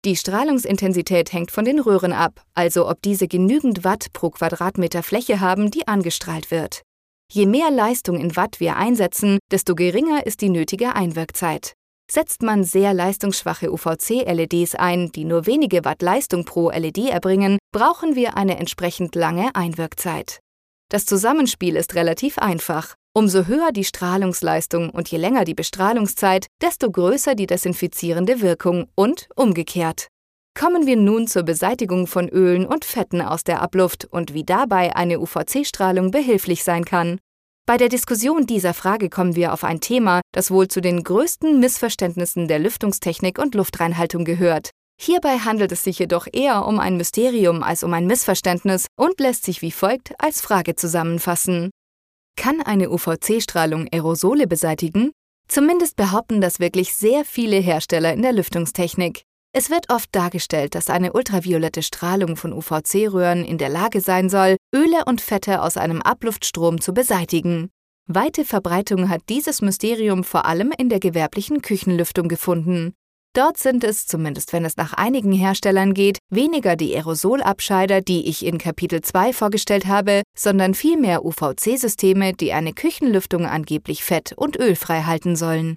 Die 0.04 0.16
Strahlungsintensität 0.16 1.32
hängt 1.32 1.50
von 1.50 1.64
den 1.64 1.80
Röhren 1.80 2.12
ab, 2.12 2.42
also 2.52 2.88
ob 2.90 3.00
diese 3.00 3.26
genügend 3.26 3.84
Watt 3.84 4.12
pro 4.12 4.28
Quadratmeter 4.28 5.02
Fläche 5.02 5.40
haben, 5.40 5.70
die 5.70 5.88
angestrahlt 5.88 6.50
wird. 6.50 6.82
Je 7.32 7.46
mehr 7.46 7.70
Leistung 7.70 8.20
in 8.20 8.36
Watt 8.36 8.60
wir 8.60 8.76
einsetzen, 8.76 9.38
desto 9.50 9.74
geringer 9.74 10.26
ist 10.26 10.42
die 10.42 10.50
nötige 10.50 10.94
Einwirkzeit. 10.94 11.72
Setzt 12.10 12.42
man 12.42 12.64
sehr 12.64 12.92
leistungsschwache 12.92 13.72
UVC-LEDs 13.72 14.74
ein, 14.74 15.10
die 15.10 15.24
nur 15.24 15.46
wenige 15.46 15.86
Watt 15.86 16.02
Leistung 16.02 16.44
pro 16.44 16.70
LED 16.70 16.98
erbringen, 17.08 17.56
brauchen 17.72 18.14
wir 18.14 18.36
eine 18.36 18.58
entsprechend 18.58 19.14
lange 19.14 19.54
Einwirkzeit. 19.54 20.40
Das 20.90 21.06
Zusammenspiel 21.06 21.76
ist 21.76 21.94
relativ 21.94 22.36
einfach. 22.36 22.94
Umso 23.16 23.46
höher 23.46 23.70
die 23.70 23.84
Strahlungsleistung 23.84 24.90
und 24.90 25.08
je 25.08 25.18
länger 25.18 25.44
die 25.44 25.54
Bestrahlungszeit, 25.54 26.48
desto 26.60 26.90
größer 26.90 27.36
die 27.36 27.46
desinfizierende 27.46 28.40
Wirkung 28.40 28.88
und 28.96 29.28
umgekehrt. 29.36 30.08
Kommen 30.58 30.84
wir 30.86 30.96
nun 30.96 31.28
zur 31.28 31.44
Beseitigung 31.44 32.08
von 32.08 32.28
Ölen 32.28 32.66
und 32.66 32.84
Fetten 32.84 33.22
aus 33.22 33.44
der 33.44 33.62
Abluft 33.62 34.04
und 34.04 34.34
wie 34.34 34.42
dabei 34.42 34.96
eine 34.96 35.20
UVC-Strahlung 35.20 36.10
behilflich 36.10 36.64
sein 36.64 36.84
kann. 36.84 37.20
Bei 37.66 37.76
der 37.76 37.88
Diskussion 37.88 38.46
dieser 38.46 38.74
Frage 38.74 39.08
kommen 39.08 39.36
wir 39.36 39.52
auf 39.52 39.62
ein 39.62 39.80
Thema, 39.80 40.20
das 40.32 40.50
wohl 40.50 40.66
zu 40.66 40.80
den 40.80 41.04
größten 41.04 41.60
Missverständnissen 41.60 42.48
der 42.48 42.58
Lüftungstechnik 42.58 43.38
und 43.38 43.54
Luftreinhaltung 43.54 44.24
gehört. 44.24 44.70
Hierbei 45.00 45.38
handelt 45.38 45.70
es 45.70 45.84
sich 45.84 46.00
jedoch 46.00 46.26
eher 46.32 46.66
um 46.66 46.80
ein 46.80 46.96
Mysterium 46.96 47.62
als 47.62 47.84
um 47.84 47.94
ein 47.94 48.08
Missverständnis 48.08 48.86
und 48.96 49.20
lässt 49.20 49.44
sich 49.44 49.62
wie 49.62 49.72
folgt 49.72 50.14
als 50.18 50.40
Frage 50.40 50.74
zusammenfassen. 50.74 51.70
Kann 52.36 52.60
eine 52.60 52.90
UVC-Strahlung 52.90 53.88
Aerosole 53.92 54.46
beseitigen? 54.46 55.12
Zumindest 55.48 55.96
behaupten 55.96 56.40
das 56.40 56.60
wirklich 56.60 56.94
sehr 56.94 57.24
viele 57.24 57.56
Hersteller 57.56 58.12
in 58.12 58.22
der 58.22 58.32
Lüftungstechnik. 58.32 59.22
Es 59.52 59.70
wird 59.70 59.88
oft 59.90 60.08
dargestellt, 60.12 60.74
dass 60.74 60.90
eine 60.90 61.12
ultraviolette 61.12 61.82
Strahlung 61.82 62.36
von 62.36 62.52
UVC-Röhren 62.52 63.44
in 63.44 63.56
der 63.56 63.68
Lage 63.68 64.00
sein 64.00 64.28
soll, 64.28 64.56
Öle 64.74 65.04
und 65.06 65.20
Fette 65.20 65.62
aus 65.62 65.76
einem 65.76 66.02
Abluftstrom 66.02 66.80
zu 66.80 66.92
beseitigen. 66.92 67.70
Weite 68.06 68.44
Verbreitung 68.44 69.08
hat 69.08 69.22
dieses 69.28 69.62
Mysterium 69.62 70.24
vor 70.24 70.44
allem 70.44 70.72
in 70.76 70.88
der 70.88 71.00
gewerblichen 71.00 71.62
Küchenlüftung 71.62 72.28
gefunden. 72.28 72.94
Dort 73.34 73.58
sind 73.58 73.82
es, 73.82 74.06
zumindest 74.06 74.52
wenn 74.52 74.64
es 74.64 74.76
nach 74.76 74.92
einigen 74.92 75.32
Herstellern 75.32 75.92
geht, 75.92 76.18
weniger 76.30 76.76
die 76.76 76.94
Aerosolabscheider, 76.94 78.00
die 78.00 78.28
ich 78.28 78.46
in 78.46 78.58
Kapitel 78.58 79.00
2 79.00 79.32
vorgestellt 79.32 79.86
habe, 79.86 80.22
sondern 80.38 80.74
vielmehr 80.74 81.24
UVC-Systeme, 81.24 82.34
die 82.34 82.52
eine 82.52 82.72
Küchenlüftung 82.72 83.44
angeblich 83.46 84.04
fett- 84.04 84.34
und 84.36 84.56
ölfrei 84.56 85.02
halten 85.02 85.34
sollen. 85.34 85.74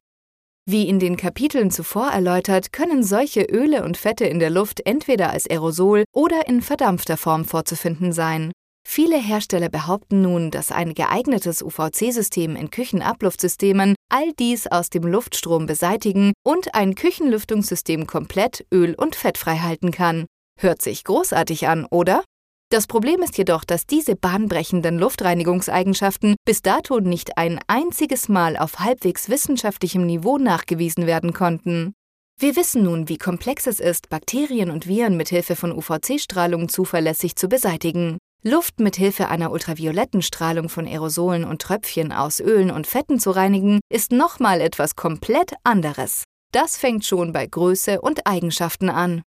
Wie 0.70 0.88
in 0.88 1.00
den 1.00 1.18
Kapiteln 1.18 1.72
zuvor 1.72 2.10
erläutert, 2.10 2.72
können 2.72 3.02
solche 3.02 3.42
Öle 3.42 3.84
und 3.84 3.98
Fette 3.98 4.26
in 4.26 4.38
der 4.38 4.52
Luft 4.52 4.86
entweder 4.86 5.32
als 5.32 5.50
Aerosol 5.50 6.04
oder 6.14 6.48
in 6.48 6.62
verdampfter 6.62 7.18
Form 7.18 7.44
vorzufinden 7.44 8.12
sein. 8.12 8.52
Viele 8.90 9.22
Hersteller 9.22 9.68
behaupten 9.68 10.22
nun, 10.22 10.50
dass 10.50 10.72
ein 10.72 10.96
geeignetes 10.96 11.62
UVC-System 11.62 12.56
in 12.56 12.72
Küchenabluftsystemen 12.72 13.96
all 14.10 14.32
dies 14.40 14.66
aus 14.66 14.90
dem 14.90 15.04
Luftstrom 15.04 15.66
beseitigen 15.66 16.32
und 16.44 16.74
ein 16.74 16.96
Küchenlüftungssystem 16.96 18.08
komplett 18.08 18.66
öl- 18.74 18.96
und 18.96 19.18
fettfrei 19.18 19.58
halten 19.58 19.92
kann. 19.92 20.26
Hört 20.58 20.82
sich 20.82 21.04
großartig 21.04 21.68
an, 21.68 21.86
oder? 21.92 22.24
Das 22.72 22.88
Problem 22.88 23.22
ist 23.22 23.38
jedoch, 23.38 23.66
dass 23.66 23.86
diese 23.86 24.16
bahnbrechenden 24.16 24.98
Luftreinigungseigenschaften 24.98 26.36
bis 26.46 26.62
dato 26.62 27.02
nicht 27.02 27.38
ein 27.38 27.60
einziges 27.68 28.30
Mal 28.30 28.56
auf 28.56 28.80
halbwegs 28.80 29.30
wissenschaftlichem 29.30 30.06
Niveau 30.06 30.38
nachgewiesen 30.38 31.06
werden 31.06 31.34
konnten. 31.34 31.94
Wir 32.40 32.56
wissen 32.56 32.84
nun, 32.84 33.10
wie 33.10 33.18
komplex 33.18 33.68
es 33.68 33.82
ist, 33.82 34.10
Bakterien 34.10 34.72
und 34.72 34.88
Viren 34.88 35.18
mithilfe 35.18 35.58
von 35.58 35.74
UVC-Strahlung 35.74 36.70
zuverlässig 36.70 37.36
zu 37.36 37.50
beseitigen. 37.50 38.18
Luft 38.44 38.80
mithilfe 38.80 39.28
einer 39.28 39.52
ultravioletten 39.52 40.22
Strahlung 40.22 40.70
von 40.70 40.88
Aerosolen 40.88 41.44
und 41.44 41.62
Tröpfchen 41.62 42.12
aus 42.12 42.40
Ölen 42.40 42.72
und 42.72 42.88
Fetten 42.88 43.20
zu 43.20 43.32
reinigen, 43.32 43.80
ist 43.90 44.12
nochmal 44.12 44.62
etwas 44.62 44.96
komplett 44.96 45.54
anderes. 45.64 46.24
Das 46.54 46.78
fängt 46.78 47.06
schon 47.06 47.34
bei 47.34 47.46
Größe 47.46 48.00
und 48.00 48.26
Eigenschaften 48.26 48.90
an. 48.90 49.22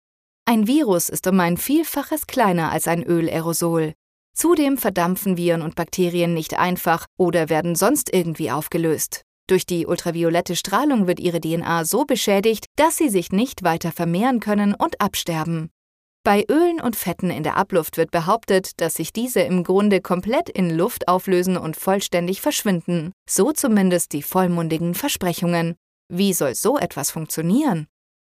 Ein 0.45 0.67
Virus 0.67 1.09
ist 1.09 1.27
um 1.27 1.41
ein 1.41 1.57
Vielfaches 1.57 2.27
kleiner 2.27 2.71
als 2.71 2.87
ein 2.87 3.03
Ölaerosol. 3.03 3.93
Zudem 4.35 4.79
verdampfen 4.79 5.37
Viren 5.37 5.63
und 5.63 5.75
Bakterien 5.75 6.33
nicht 6.33 6.59
einfach 6.59 7.07
oder 7.19 7.49
werden 7.49 7.75
sonst 7.75 8.15
irgendwie 8.15 8.53
aufgelöst. 8.53 9.23
Durch 9.49 9.67
die 9.67 9.87
ultraviolette 9.87 10.55
Strahlung 10.55 11.07
wird 11.07 11.19
ihre 11.19 11.41
DNA 11.41 11.85
so 11.85 12.05
beschädigt, 12.05 12.67
dass 12.77 12.99
sie 12.99 13.09
sich 13.09 13.33
nicht 13.33 13.65
weiter 13.65 13.91
vermehren 13.91 14.41
können 14.41 14.75
und 14.75 15.01
absterben. 15.01 15.71
Bei 16.29 16.45
Ölen 16.51 16.79
und 16.79 16.95
Fetten 16.95 17.31
in 17.31 17.43
der 17.43 17.57
Abluft 17.57 17.97
wird 17.97 18.11
behauptet, 18.11 18.83
dass 18.83 18.97
sich 18.97 19.15
diese 19.15 19.41
im 19.41 19.65
Grunde 19.65 20.03
komplett 20.03 20.51
in 20.51 20.69
Luft 20.69 21.09
auflösen 21.09 21.57
und 21.57 21.75
vollständig 21.75 22.43
verschwinden. 22.43 23.13
So 23.27 23.53
zumindest 23.53 24.13
die 24.13 24.21
vollmundigen 24.21 24.95
Versprechungen. 24.95 25.75
Wie 26.13 26.35
soll 26.35 26.55
so 26.55 26.77
etwas 26.77 27.11
funktionieren? 27.11 27.87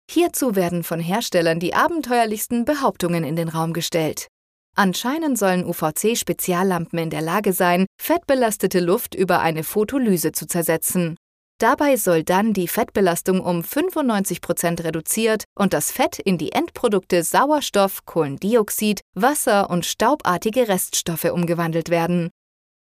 Hierzu 0.09 0.55
werden 0.55 0.85
von 0.85 1.01
Herstellern 1.01 1.59
die 1.59 1.75
abenteuerlichsten 1.75 2.65
Behauptungen 2.65 3.25
in 3.25 3.35
den 3.35 3.49
Raum 3.49 3.73
gestellt. 3.73 4.29
Anscheinend 4.77 5.37
sollen 5.37 5.65
UVC-Speziallampen 5.65 7.01
in 7.01 7.11
der 7.11 7.23
Lage 7.23 7.53
sein, 7.53 7.87
fettbelastete 8.01 8.79
Luft 8.79 9.17
über 9.17 9.41
eine 9.41 9.65
Photolyse 9.65 10.31
zu 10.31 10.47
zersetzen. 10.47 11.17
Dabei 11.61 11.97
soll 11.97 12.23
dann 12.23 12.53
die 12.53 12.69
Fettbelastung 12.69 13.41
um 13.41 13.65
95 13.65 14.41
Prozent 14.41 14.85
reduziert 14.85 15.43
und 15.59 15.73
das 15.73 15.91
Fett 15.91 16.21
in 16.21 16.39
die 16.39 16.53
Endprodukte 16.53 17.25
Sauerstoff, 17.25 18.07
Kohlendioxid, 18.07 19.01
Wasser 19.15 19.69
und 19.69 19.85
staubartige 19.85 20.69
Reststoffe 20.69 21.25
umgewandelt 21.25 21.91
werden. 21.91 22.31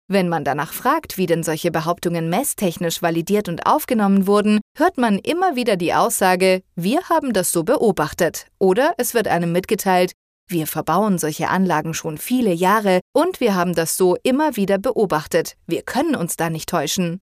Wenn 0.09 0.27
man 0.27 0.43
danach 0.43 0.73
fragt, 0.73 1.17
wie 1.17 1.25
denn 1.25 1.41
solche 1.41 1.71
Behauptungen 1.71 2.29
messtechnisch 2.29 3.01
validiert 3.01 3.47
und 3.47 3.65
aufgenommen 3.65 4.27
wurden, 4.27 4.59
hört 4.77 4.97
man 4.97 5.19
immer 5.19 5.55
wieder 5.55 5.77
die 5.77 5.93
Aussage, 5.93 6.61
wir 6.75 7.07
haben 7.07 7.31
das 7.31 7.53
so 7.53 7.63
beobachtet, 7.63 8.47
oder 8.59 8.93
es 8.97 9.13
wird 9.13 9.29
einem 9.29 9.53
mitgeteilt, 9.53 10.11
wir 10.47 10.67
verbauen 10.67 11.17
solche 11.17 11.47
Anlagen 11.47 11.93
schon 11.93 12.17
viele 12.17 12.53
Jahre 12.53 12.99
und 13.13 13.39
wir 13.39 13.55
haben 13.55 13.73
das 13.73 13.95
so 13.97 14.17
immer 14.21 14.57
wieder 14.57 14.77
beobachtet, 14.77 15.55
wir 15.65 15.81
können 15.81 16.15
uns 16.15 16.35
da 16.35 16.51
nicht 16.51 16.69
täuschen. 16.69 17.19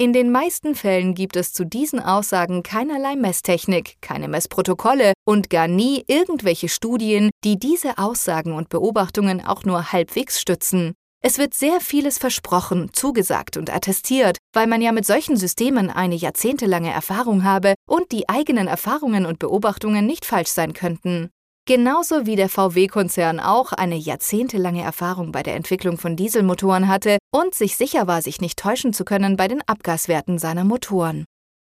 In 0.00 0.12
den 0.12 0.30
meisten 0.30 0.76
Fällen 0.76 1.16
gibt 1.16 1.34
es 1.34 1.52
zu 1.52 1.66
diesen 1.66 1.98
Aussagen 1.98 2.62
keinerlei 2.62 3.16
Messtechnik, 3.16 3.96
keine 4.00 4.28
Messprotokolle 4.28 5.12
und 5.24 5.50
gar 5.50 5.66
nie 5.66 6.04
irgendwelche 6.06 6.68
Studien, 6.68 7.30
die 7.42 7.58
diese 7.58 7.98
Aussagen 7.98 8.52
und 8.52 8.68
Beobachtungen 8.68 9.44
auch 9.44 9.64
nur 9.64 9.90
halbwegs 9.90 10.40
stützen. 10.40 10.94
Es 11.20 11.38
wird 11.38 11.52
sehr 11.52 11.80
vieles 11.80 12.16
versprochen, 12.16 12.90
zugesagt 12.92 13.56
und 13.56 13.74
attestiert, 13.74 14.38
weil 14.52 14.68
man 14.68 14.82
ja 14.82 14.92
mit 14.92 15.04
solchen 15.04 15.36
Systemen 15.36 15.90
eine 15.90 16.14
jahrzehntelange 16.14 16.92
Erfahrung 16.92 17.42
habe 17.42 17.74
und 17.88 18.12
die 18.12 18.28
eigenen 18.28 18.68
Erfahrungen 18.68 19.26
und 19.26 19.40
Beobachtungen 19.40 20.06
nicht 20.06 20.24
falsch 20.24 20.50
sein 20.50 20.74
könnten. 20.74 21.30
Genauso 21.68 22.24
wie 22.24 22.34
der 22.34 22.48
VW-Konzern 22.48 23.40
auch 23.40 23.74
eine 23.74 23.96
jahrzehntelange 23.96 24.82
Erfahrung 24.82 25.32
bei 25.32 25.42
der 25.42 25.54
Entwicklung 25.54 25.98
von 25.98 26.16
Dieselmotoren 26.16 26.88
hatte 26.88 27.18
und 27.30 27.54
sich 27.54 27.76
sicher 27.76 28.06
war, 28.06 28.22
sich 28.22 28.40
nicht 28.40 28.58
täuschen 28.58 28.94
zu 28.94 29.04
können 29.04 29.36
bei 29.36 29.48
den 29.48 29.60
Abgaswerten 29.66 30.38
seiner 30.38 30.64
Motoren. 30.64 31.26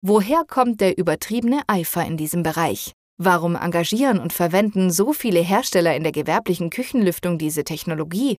Woher 0.00 0.44
kommt 0.48 0.80
der 0.80 0.96
übertriebene 0.96 1.60
Eifer 1.66 2.06
in 2.06 2.16
diesem 2.16 2.42
Bereich? 2.42 2.92
Warum 3.18 3.54
engagieren 3.54 4.18
und 4.18 4.32
verwenden 4.32 4.90
so 4.90 5.12
viele 5.12 5.40
Hersteller 5.40 5.94
in 5.94 6.04
der 6.04 6.12
gewerblichen 6.12 6.70
Küchenlüftung 6.70 7.36
diese 7.36 7.62
Technologie? 7.62 8.36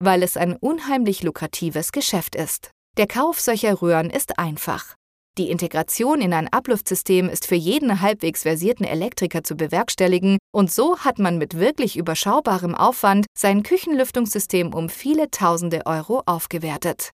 weil 0.00 0.22
es 0.22 0.36
ein 0.36 0.56
unheimlich 0.56 1.22
lukratives 1.22 1.92
Geschäft 1.92 2.34
ist. 2.34 2.70
Der 2.96 3.06
Kauf 3.06 3.40
solcher 3.40 3.80
Röhren 3.80 4.10
ist 4.10 4.38
einfach. 4.38 4.94
Die 5.38 5.48
Integration 5.48 6.20
in 6.20 6.32
ein 6.32 6.52
Abluftsystem 6.52 7.28
ist 7.28 7.46
für 7.46 7.54
jeden 7.54 8.00
halbwegs 8.00 8.42
versierten 8.42 8.84
Elektriker 8.84 9.44
zu 9.44 9.54
bewerkstelligen 9.54 10.38
und 10.52 10.72
so 10.72 10.98
hat 10.98 11.18
man 11.18 11.38
mit 11.38 11.56
wirklich 11.56 11.96
überschaubarem 11.96 12.74
Aufwand 12.74 13.26
sein 13.38 13.62
Küchenlüftungssystem 13.62 14.74
um 14.74 14.88
viele 14.88 15.30
tausende 15.30 15.86
Euro 15.86 16.22
aufgewertet. 16.26 17.10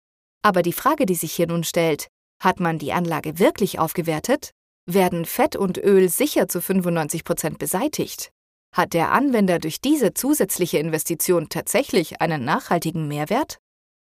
Aber 0.42 0.62
die 0.62 0.72
Frage, 0.72 1.06
die 1.06 1.14
sich 1.14 1.32
hier 1.32 1.46
nun 1.46 1.64
stellt, 1.64 2.08
hat 2.42 2.58
man 2.58 2.78
die 2.78 2.92
Anlage 2.92 3.38
wirklich 3.38 3.78
aufgewertet? 3.78 4.50
Werden 4.86 5.24
Fett 5.24 5.56
und 5.56 5.78
Öl 5.78 6.08
sicher 6.08 6.48
zu 6.48 6.60
95 6.60 7.22
Prozent 7.22 7.58
beseitigt? 7.58 8.32
Hat 8.74 8.92
der 8.92 9.12
Anwender 9.12 9.58
durch 9.58 9.80
diese 9.80 10.14
zusätzliche 10.14 10.78
Investition 10.78 11.48
tatsächlich 11.48 12.20
einen 12.20 12.44
nachhaltigen 12.44 13.06
Mehrwert? 13.06 13.58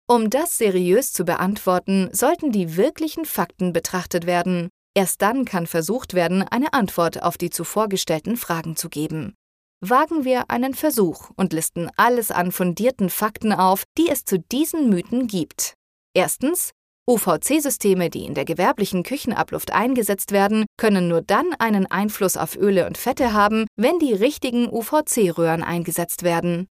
Um 0.10 0.30
das 0.30 0.58
seriös 0.58 1.12
zu 1.12 1.26
beantworten, 1.26 2.10
sollten 2.14 2.54
die 2.54 2.78
wirklichen 2.78 3.26
Fakten 3.26 3.74
betrachtet 3.74 4.26
werden. 4.26 4.70
Erst 4.96 5.22
dann 5.22 5.44
kann 5.44 5.68
versucht 5.68 6.14
werden, 6.14 6.44
eine 6.44 6.72
Antwort 6.72 7.22
auf 7.22 7.38
die 7.38 7.50
zuvor 7.50 7.90
gestellten 7.90 8.38
Fragen 8.38 8.78
zu 8.78 8.88
geben. 8.88 9.36
Wagen 9.82 10.24
wir 10.24 10.50
einen 10.50 10.74
Versuch 10.74 11.30
und 11.36 11.52
listen 11.52 11.92
alles 11.98 12.32
an 12.32 12.54
fundierten 12.54 13.10
Fakten 13.10 13.52
auf, 13.52 13.84
die 13.98 14.10
es 14.10 14.24
zu 14.24 14.40
diesen 14.40 14.90
Mythen 14.90 15.28
gibt. 15.28 15.74
Erstens, 16.16 16.72
UVC-Systeme, 17.10 18.10
die 18.10 18.26
in 18.26 18.34
der 18.34 18.46
gewerblichen 18.46 19.04
Küchenabluft 19.04 19.74
eingesetzt 19.74 20.32
werden, 20.32 20.66
können 20.78 21.10
nur 21.10 21.22
dann 21.22 21.54
einen 21.60 21.86
Einfluss 21.86 22.38
auf 22.38 22.56
Öle 22.56 22.88
und 22.88 22.98
Fette 22.98 23.34
haben, 23.34 23.66
wenn 23.76 24.00
die 24.00 24.14
richtigen 24.14 24.70
UVC-Röhren 24.70 25.64
eingesetzt 25.64 26.24
werden. 26.24 26.68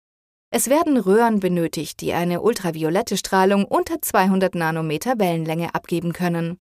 Es 0.57 0.71
werden 0.71 0.97
Röhren 0.99 1.41
benötigt, 1.41 2.01
die 2.01 2.13
eine 2.13 2.41
ultraviolette 2.41 3.17
Strahlung 3.17 3.65
unter 3.65 4.01
200 4.01 4.55
Nanometer 4.55 5.19
Wellenlänge 5.19 5.75
abgeben 5.75 6.13
können. 6.13 6.59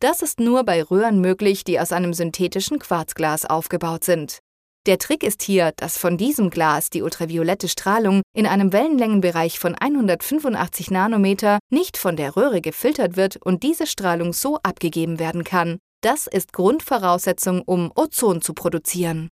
Das 0.00 0.22
ist 0.22 0.40
nur 0.40 0.64
bei 0.64 0.82
Röhren 0.82 1.20
möglich, 1.20 1.62
die 1.62 1.78
aus 1.78 1.92
einem 1.92 2.14
synthetischen 2.14 2.80
Quarzglas 2.80 3.44
aufgebaut 3.44 4.02
sind. 4.02 4.40
Der 4.86 4.98
Trick 4.98 5.22
ist 5.22 5.42
hier, 5.42 5.70
dass 5.76 5.98
von 5.98 6.16
diesem 6.16 6.50
Glas 6.50 6.90
die 6.90 7.02
ultraviolette 7.02 7.68
Strahlung 7.68 8.22
in 8.34 8.44
einem 8.44 8.72
Wellenlängenbereich 8.72 9.60
von 9.60 9.76
185 9.76 10.90
Nanometer 10.90 11.60
nicht 11.70 11.96
von 11.96 12.16
der 12.16 12.34
Röhre 12.34 12.60
gefiltert 12.60 13.16
wird 13.16 13.36
und 13.36 13.62
diese 13.62 13.86
Strahlung 13.86 14.32
so 14.32 14.58
abgegeben 14.64 15.20
werden 15.20 15.44
kann. 15.44 15.78
Das 16.00 16.26
ist 16.26 16.52
Grundvoraussetzung, 16.52 17.62
um 17.62 17.92
Ozon 17.94 18.42
zu 18.42 18.52
produzieren. 18.52 19.28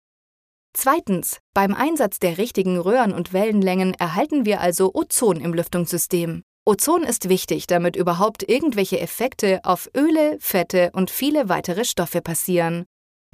Zweitens, 0.74 1.38
beim 1.54 1.74
Einsatz 1.74 2.18
der 2.18 2.38
richtigen 2.38 2.78
Röhren 2.78 3.12
und 3.12 3.32
Wellenlängen 3.32 3.94
erhalten 3.94 4.46
wir 4.46 4.60
also 4.60 4.92
Ozon 4.94 5.40
im 5.40 5.52
Lüftungssystem. 5.52 6.42
Ozon 6.64 7.02
ist 7.02 7.28
wichtig, 7.28 7.66
damit 7.66 7.96
überhaupt 7.96 8.48
irgendwelche 8.48 9.00
Effekte 9.00 9.60
auf 9.64 9.90
Öle, 9.96 10.38
Fette 10.40 10.90
und 10.94 11.10
viele 11.10 11.48
weitere 11.48 11.84
Stoffe 11.84 12.22
passieren. 12.22 12.84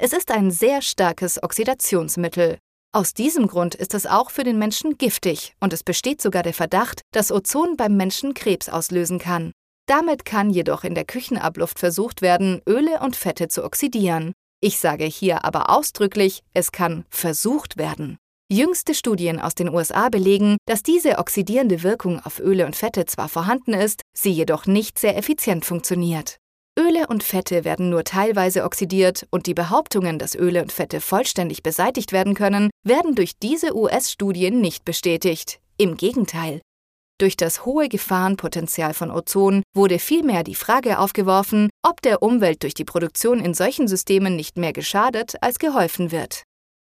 Es 0.00 0.12
ist 0.12 0.30
ein 0.30 0.50
sehr 0.50 0.80
starkes 0.82 1.42
Oxidationsmittel. 1.42 2.58
Aus 2.92 3.12
diesem 3.12 3.46
Grund 3.46 3.74
ist 3.74 3.92
es 3.94 4.06
auch 4.06 4.30
für 4.30 4.44
den 4.44 4.58
Menschen 4.58 4.96
giftig 4.96 5.54
und 5.60 5.72
es 5.74 5.84
besteht 5.84 6.22
sogar 6.22 6.42
der 6.42 6.54
Verdacht, 6.54 7.02
dass 7.12 7.30
Ozon 7.30 7.76
beim 7.76 7.96
Menschen 7.96 8.32
Krebs 8.32 8.68
auslösen 8.68 9.18
kann. 9.18 9.52
Damit 9.86 10.24
kann 10.24 10.50
jedoch 10.50 10.84
in 10.84 10.94
der 10.94 11.04
Küchenabluft 11.04 11.78
versucht 11.78 12.22
werden, 12.22 12.62
Öle 12.66 13.00
und 13.00 13.14
Fette 13.14 13.48
zu 13.48 13.62
oxidieren. 13.62 14.32
Ich 14.60 14.78
sage 14.78 15.04
hier 15.04 15.44
aber 15.44 15.70
ausdrücklich, 15.70 16.42
es 16.52 16.72
kann 16.72 17.04
versucht 17.10 17.76
werden. 17.76 18.18
Jüngste 18.50 18.94
Studien 18.94 19.38
aus 19.38 19.54
den 19.54 19.68
USA 19.68 20.08
belegen, 20.08 20.56
dass 20.66 20.82
diese 20.82 21.18
oxidierende 21.18 21.82
Wirkung 21.82 22.18
auf 22.24 22.40
Öle 22.40 22.66
und 22.66 22.74
Fette 22.74 23.04
zwar 23.06 23.28
vorhanden 23.28 23.74
ist, 23.74 24.00
sie 24.16 24.30
jedoch 24.30 24.66
nicht 24.66 24.98
sehr 24.98 25.16
effizient 25.16 25.64
funktioniert. 25.64 26.38
Öle 26.78 27.08
und 27.08 27.22
Fette 27.22 27.64
werden 27.64 27.90
nur 27.90 28.04
teilweise 28.04 28.64
oxidiert 28.64 29.26
und 29.30 29.46
die 29.46 29.54
Behauptungen, 29.54 30.18
dass 30.18 30.34
Öle 30.34 30.62
und 30.62 30.72
Fette 30.72 31.00
vollständig 31.00 31.62
beseitigt 31.62 32.12
werden 32.12 32.34
können, 32.34 32.70
werden 32.84 33.14
durch 33.14 33.38
diese 33.38 33.76
US-Studien 33.76 34.60
nicht 34.60 34.84
bestätigt. 34.84 35.60
Im 35.76 35.96
Gegenteil. 35.96 36.60
Durch 37.20 37.36
das 37.36 37.64
hohe 37.64 37.88
Gefahrenpotenzial 37.88 38.94
von 38.94 39.10
Ozon 39.10 39.64
wurde 39.74 39.98
vielmehr 39.98 40.44
die 40.44 40.54
Frage 40.54 41.00
aufgeworfen, 41.00 41.68
ob 41.82 42.00
der 42.00 42.22
Umwelt 42.22 42.62
durch 42.62 42.74
die 42.74 42.84
Produktion 42.84 43.40
in 43.40 43.54
solchen 43.54 43.88
Systemen 43.88 44.36
nicht 44.36 44.56
mehr 44.56 44.72
geschadet 44.72 45.34
als 45.40 45.58
geholfen 45.58 46.12
wird. 46.12 46.44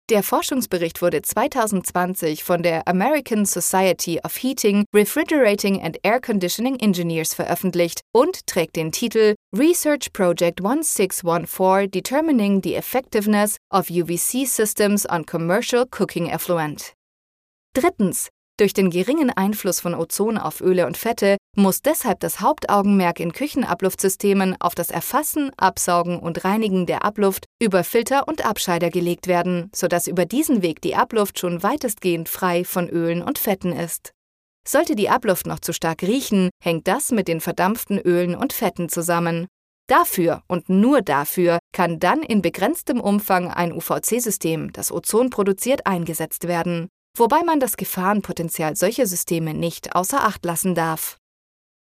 Der 0.09 0.23
Forschungsbericht 0.23 1.01
wurde 1.01 1.21
2020 1.21 2.43
von 2.43 2.63
der 2.63 2.87
American 2.87 3.45
Society 3.45 4.21
of 4.23 4.35
Heating, 4.41 4.85
Refrigerating 4.95 5.81
and 5.81 5.97
Air 6.03 6.21
Conditioning 6.21 6.77
Engineers 6.79 7.33
veröffentlicht 7.33 8.01
und 8.13 8.47
trägt 8.47 8.77
den 8.77 8.93
Titel 8.93 9.35
Research 9.53 10.13
Project 10.13 10.61
1614 10.61 11.91
Determining 11.91 12.61
the 12.63 12.75
Effectiveness 12.75 13.57
of 13.69 13.89
UVC 13.89 14.45
Systems 14.45 15.09
on 15.09 15.25
Commercial 15.25 15.85
Cooking 15.85 16.29
Effluent. 16.29 16.93
Drittens. 17.73 18.29
Durch 18.59 18.73
den 18.73 18.89
geringen 18.89 19.29
Einfluss 19.29 19.79
von 19.79 19.93
Ozon 19.93 20.39
auf 20.39 20.61
Öle 20.61 20.87
und 20.87 20.97
Fette 20.97 21.37
muss 21.55 21.83
deshalb 21.83 22.19
das 22.21 22.41
Hauptaugenmerk 22.41 23.19
in 23.19 23.31
Küchenabluftsystemen 23.31 24.55
auf 24.59 24.73
das 24.73 24.89
Erfassen, 24.89 25.51
Absaugen 25.57 26.19
und 26.19 26.43
Reinigen 26.43 26.87
der 26.87 27.05
Abluft 27.05 27.45
über 27.61 27.83
Filter 27.83 28.27
und 28.27 28.43
Abscheider 28.43 28.89
gelegt 28.89 29.27
werden, 29.27 29.69
sodass 29.75 30.07
über 30.07 30.25
diesen 30.25 30.63
Weg 30.63 30.81
die 30.81 30.95
Abluft 30.95 31.37
schon 31.37 31.61
weitestgehend 31.61 32.29
frei 32.29 32.63
von 32.63 32.89
Ölen 32.89 33.21
und 33.21 33.37
Fetten 33.37 33.73
ist. 33.73 34.11
Sollte 34.67 34.95
die 34.95 35.09
Abluft 35.09 35.45
noch 35.45 35.59
zu 35.59 35.71
stark 35.71 36.01
riechen, 36.01 36.49
hängt 36.63 36.87
das 36.87 37.11
mit 37.11 37.27
den 37.27 37.41
verdampften 37.41 37.99
Ölen 37.99 38.33
und 38.33 38.53
Fetten 38.53 38.89
zusammen. 38.89 39.45
Dafür 39.87 40.41
und 40.47 40.67
nur 40.67 41.03
dafür 41.03 41.59
kann 41.73 41.99
dann 41.99 42.23
in 42.23 42.41
begrenztem 42.41 42.99
Umfang 42.99 43.51
ein 43.51 43.71
UVC-System, 43.71 44.73
das 44.73 44.91
Ozon 44.91 45.29
produziert, 45.29 45.85
eingesetzt 45.85 46.47
werden 46.47 46.89
wobei 47.19 47.43
man 47.43 47.59
das 47.59 47.77
Gefahrenpotenzial 47.77 48.75
solcher 48.75 49.05
Systeme 49.05 49.53
nicht 49.53 49.95
außer 49.95 50.23
Acht 50.23 50.43
lassen 50.45 50.75
darf. 50.75 51.17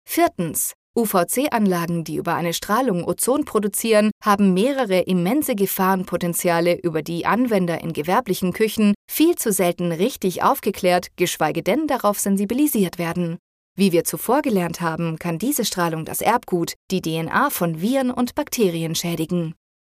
Viertens. 0.08 0.74
UVC-Anlagen, 0.94 2.04
die 2.04 2.16
über 2.16 2.34
eine 2.34 2.52
Strahlung 2.52 3.04
Ozon 3.04 3.46
produzieren, 3.46 4.10
haben 4.22 4.52
mehrere 4.52 5.00
immense 5.00 5.54
Gefahrenpotenziale, 5.54 6.78
über 6.82 7.00
die 7.00 7.24
Anwender 7.24 7.80
in 7.80 7.94
gewerblichen 7.94 8.52
Küchen 8.52 8.92
viel 9.10 9.36
zu 9.36 9.52
selten 9.52 9.90
richtig 9.90 10.42
aufgeklärt, 10.42 11.08
geschweige 11.16 11.62
denn 11.62 11.86
darauf 11.86 12.18
sensibilisiert 12.18 12.98
werden. 12.98 13.38
Wie 13.74 13.92
wir 13.92 14.04
zuvor 14.04 14.42
gelernt 14.42 14.82
haben, 14.82 15.18
kann 15.18 15.38
diese 15.38 15.64
Strahlung 15.64 16.04
das 16.04 16.20
Erbgut, 16.20 16.74
die 16.90 17.00
DNA 17.00 17.48
von 17.48 17.80
Viren 17.80 18.10
und 18.10 18.34
Bakterien 18.34 18.94
schädigen. 18.94 19.54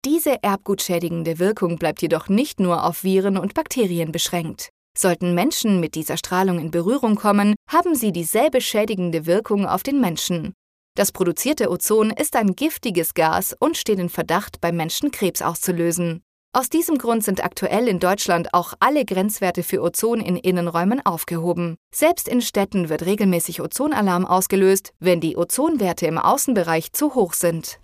Diese 0.05 0.43
erbgutschädigende 0.43 1.39
Wirkung 1.39 1.79
bleibt 1.79 2.03
jedoch 2.03 2.29
nicht 2.29 2.61
nur 2.61 2.85
auf 2.85 3.03
Viren 3.03 3.39
und 3.39 3.55
Bakterien 3.55 4.13
beschränkt. 4.13 4.69
Sollten 4.97 5.35
Menschen 5.35 5.81
mit 5.81 5.95
dieser 5.95 6.17
Strahlung 6.17 6.59
in 6.59 6.71
Berührung 6.71 7.17
kommen, 7.17 7.55
haben 7.69 7.95
sie 7.95 8.13
dieselbe 8.13 8.61
schädigende 8.61 9.27
Wirkung 9.27 9.67
auf 9.67 9.83
den 9.83 10.01
Menschen. 10.01 10.53
Das 10.95 11.11
produzierte 11.11 11.71
Ozon 11.71 12.11
ist 12.11 12.37
ein 12.37 12.55
giftiges 12.55 13.15
Gas 13.15 13.57
und 13.59 13.79
steht 13.79 13.99
in 13.99 14.11
Verdacht, 14.11 14.61
beim 14.61 14.77
Menschen 14.77 15.11
Krebs 15.11 15.41
auszulösen. 15.41 16.23
Aus 16.55 16.69
diesem 16.69 16.99
Grund 16.99 17.25
sind 17.25 17.43
aktuell 17.43 17.89
in 17.89 17.99
Deutschland 17.99 18.53
auch 18.53 18.75
alle 18.79 19.07
Grenzwerte 19.07 19.63
für 19.63 19.81
Ozon 19.81 20.21
in 20.21 20.37
Innenräumen 20.37 21.01
aufgehoben. 21.07 21.77
Selbst 21.95 22.29
in 22.29 22.43
Städten 22.43 22.91
wird 22.91 23.07
regelmäßig 23.07 23.63
Ozonalarm 23.63 24.27
ausgelöst, 24.27 24.93
wenn 24.99 25.23
die 25.23 25.39
Ozonwerte 25.39 26.05
im 26.07 26.19
Außenbereich 26.19 26.93
zu 26.93 27.15
hoch 27.15 27.33
sind. 27.33 27.81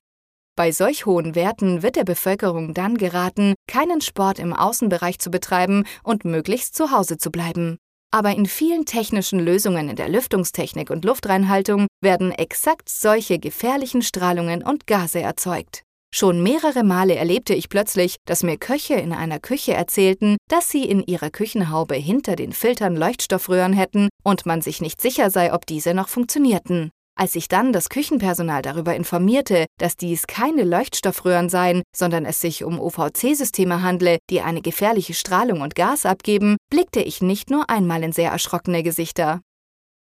Bei 0.59 0.73
solch 0.73 1.07
hohen 1.07 1.37
Werten 1.37 1.85
wird 1.85 1.95
der 1.95 2.03
Bevölkerung 2.03 2.75
dann 2.75 2.99
geraten, 2.99 3.55
keinen 3.69 4.01
Sport 4.01 4.41
im 4.41 4.53
Außenbereich 4.53 5.21
zu 5.21 5.31
betreiben 5.31 5.85
und 6.03 6.25
möglichst 6.25 6.75
zu 6.75 6.91
Hause 6.91 7.17
zu 7.17 7.31
bleiben. 7.31 7.77
Aber 8.11 8.35
in 8.35 8.45
vielen 8.45 8.85
technischen 8.85 9.39
Lösungen 9.39 9.89
in 9.89 9.95
der 9.95 10.09
Lüftungstechnik 10.09 10.91
und 10.91 11.05
Luftreinhaltung 11.05 11.87
werden 12.03 12.33
exakt 12.33 12.89
solche 12.89 13.39
gefährlichen 13.39 14.03
Strahlungen 14.03 14.65
und 14.65 14.89
Gase 14.89 15.21
erzeugt. 15.21 15.83
Schon 16.13 16.43
mehrere 16.43 16.83
Male 16.83 17.15
erlebte 17.15 17.55
ich 17.55 17.69
plötzlich, 17.69 18.17
dass 18.27 18.43
mir 18.43 18.57
Köche 18.57 18.95
in 18.95 19.13
einer 19.13 19.39
Küche 19.39 19.75
erzählten, 19.75 20.39
dass 20.51 20.69
sie 20.71 20.85
in 20.85 21.05
ihrer 21.05 21.31
Küchenhaube 21.31 21.95
hinter 21.95 22.35
den 22.35 22.53
Filtern 22.53 22.97
Leuchtstoffröhren 22.97 23.75
hätten 23.75 24.09
und 24.25 24.45
man 24.45 24.61
sich 24.61 24.81
nicht 24.81 25.01
sicher 25.01 25.31
sei, 25.31 25.55
ob 25.55 25.67
diese 25.67 25.95
noch 25.95 26.09
funktionierten. 26.09 26.91
Als 27.21 27.33
sich 27.33 27.49
dann 27.49 27.73
das 27.73 27.89
Küchenpersonal 27.89 28.63
darüber 28.63 28.95
informierte, 28.95 29.67
dass 29.79 29.97
dies 29.97 30.29
keine 30.29 30.63
Leuchtstoffröhren 30.63 31.49
seien, 31.49 31.83
sondern 31.95 32.25
es 32.25 32.41
sich 32.41 32.63
um 32.63 32.79
UVC-Systeme 32.79 33.83
handle, 33.83 34.19
die 34.31 34.41
eine 34.41 34.63
gefährliche 34.63 35.15
Strahlung 35.15 35.61
und 35.61 35.75
Gas 35.75 36.07
abgeben, 36.07 36.57
blickte 36.71 37.01
ich 37.01 37.21
nicht 37.21 37.51
nur 37.51 37.69
einmal 37.69 38.05
in 38.05 38.13
sehr 38.13 38.31
erschrockene 38.31 38.85
Gesichter. 38.85 39.41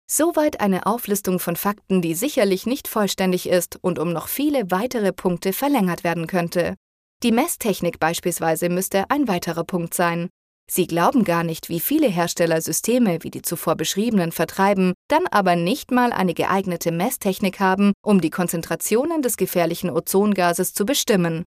Soweit 0.08 0.60
eine 0.60 0.86
Auflistung 0.86 1.40
von 1.40 1.56
Fakten, 1.56 2.02
die 2.02 2.14
sicherlich 2.14 2.66
nicht 2.66 2.86
vollständig 2.86 3.48
ist 3.48 3.80
und 3.82 3.98
um 3.98 4.12
noch 4.12 4.28
viele 4.28 4.70
weitere 4.70 5.12
Punkte 5.12 5.52
verlängert 5.52 6.04
werden 6.04 6.28
könnte. 6.28 6.76
Die 7.24 7.32
Messtechnik 7.32 7.98
beispielsweise 7.98 8.68
müsste 8.68 9.10
ein 9.10 9.26
weiterer 9.26 9.64
Punkt 9.64 9.92
sein. 9.92 10.28
Sie 10.70 10.86
glauben 10.86 11.24
gar 11.24 11.44
nicht, 11.44 11.70
wie 11.70 11.80
viele 11.80 12.08
Hersteller 12.08 12.60
Systeme 12.60 13.22
wie 13.22 13.30
die 13.30 13.42
zuvor 13.42 13.74
beschriebenen 13.74 14.32
vertreiben, 14.32 14.92
dann 15.08 15.26
aber 15.30 15.56
nicht 15.56 15.90
mal 15.90 16.12
eine 16.12 16.34
geeignete 16.34 16.92
Messtechnik 16.92 17.58
haben, 17.58 17.92
um 18.04 18.20
die 18.20 18.30
Konzentrationen 18.30 19.22
des 19.22 19.36
gefährlichen 19.38 19.88
Ozongases 19.88 20.74
zu 20.74 20.84
bestimmen. 20.84 21.44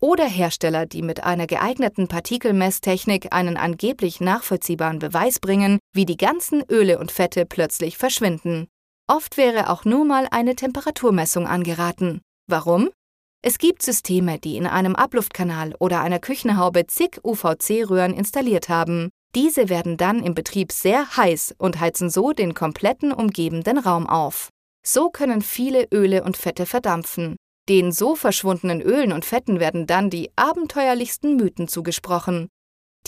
Oder 0.00 0.24
Hersteller, 0.24 0.86
die 0.86 1.02
mit 1.02 1.22
einer 1.22 1.46
geeigneten 1.46 2.08
Partikelmesstechnik 2.08 3.32
einen 3.32 3.56
angeblich 3.56 4.20
nachvollziehbaren 4.20 4.98
Beweis 4.98 5.38
bringen, 5.38 5.78
wie 5.94 6.06
die 6.06 6.16
ganzen 6.16 6.64
Öle 6.68 6.98
und 6.98 7.12
Fette 7.12 7.46
plötzlich 7.46 7.98
verschwinden. 7.98 8.66
Oft 9.06 9.36
wäre 9.36 9.70
auch 9.70 9.84
nur 9.84 10.04
mal 10.04 10.26
eine 10.30 10.56
Temperaturmessung 10.56 11.46
angeraten. 11.46 12.20
Warum? 12.48 12.90
Es 13.44 13.58
gibt 13.58 13.82
Systeme, 13.82 14.38
die 14.38 14.56
in 14.56 14.68
einem 14.68 14.94
Abluftkanal 14.94 15.74
oder 15.80 16.00
einer 16.00 16.20
Küchenhaube 16.20 16.86
zig 16.86 17.18
UVC-Röhren 17.24 18.14
installiert 18.14 18.68
haben. 18.68 19.10
Diese 19.34 19.68
werden 19.68 19.96
dann 19.96 20.22
im 20.22 20.34
Betrieb 20.34 20.70
sehr 20.70 21.16
heiß 21.16 21.56
und 21.58 21.80
heizen 21.80 22.08
so 22.08 22.32
den 22.32 22.54
kompletten 22.54 23.12
umgebenden 23.12 23.78
Raum 23.78 24.06
auf. 24.06 24.50
So 24.86 25.10
können 25.10 25.42
viele 25.42 25.88
Öle 25.92 26.22
und 26.22 26.36
Fette 26.36 26.66
verdampfen. 26.66 27.34
Den 27.68 27.90
so 27.90 28.14
verschwundenen 28.14 28.80
Ölen 28.80 29.12
und 29.12 29.24
Fetten 29.24 29.58
werden 29.58 29.88
dann 29.88 30.08
die 30.08 30.30
abenteuerlichsten 30.36 31.36
Mythen 31.36 31.66
zugesprochen. 31.66 32.48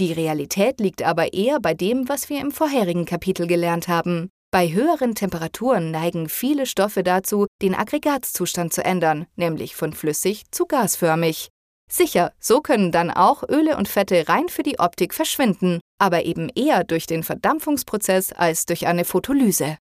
Die 0.00 0.12
Realität 0.12 0.80
liegt 0.80 1.02
aber 1.04 1.32
eher 1.32 1.60
bei 1.60 1.74
dem, 1.74 2.08
was 2.08 2.28
wir 2.28 2.40
im 2.40 2.50
vorherigen 2.50 3.04
Kapitel 3.04 3.46
gelernt 3.46 3.86
haben. 3.86 4.30
Bei 4.54 4.70
höheren 4.70 5.16
Temperaturen 5.16 5.90
neigen 5.90 6.28
viele 6.28 6.66
Stoffe 6.66 7.02
dazu, 7.02 7.48
den 7.60 7.74
Aggregatzustand 7.74 8.72
zu 8.72 8.84
ändern, 8.84 9.26
nämlich 9.34 9.74
von 9.74 9.92
flüssig 9.92 10.44
zu 10.52 10.66
gasförmig. 10.66 11.48
Sicher, 11.90 12.32
so 12.38 12.60
können 12.60 12.92
dann 12.92 13.10
auch 13.10 13.42
Öle 13.48 13.76
und 13.76 13.88
Fette 13.88 14.28
rein 14.28 14.48
für 14.48 14.62
die 14.62 14.78
Optik 14.78 15.12
verschwinden, 15.12 15.80
aber 15.98 16.24
eben 16.24 16.50
eher 16.54 16.84
durch 16.84 17.08
den 17.08 17.24
Verdampfungsprozess 17.24 18.32
als 18.32 18.64
durch 18.64 18.86
eine 18.86 19.04
Photolyse. 19.04 19.76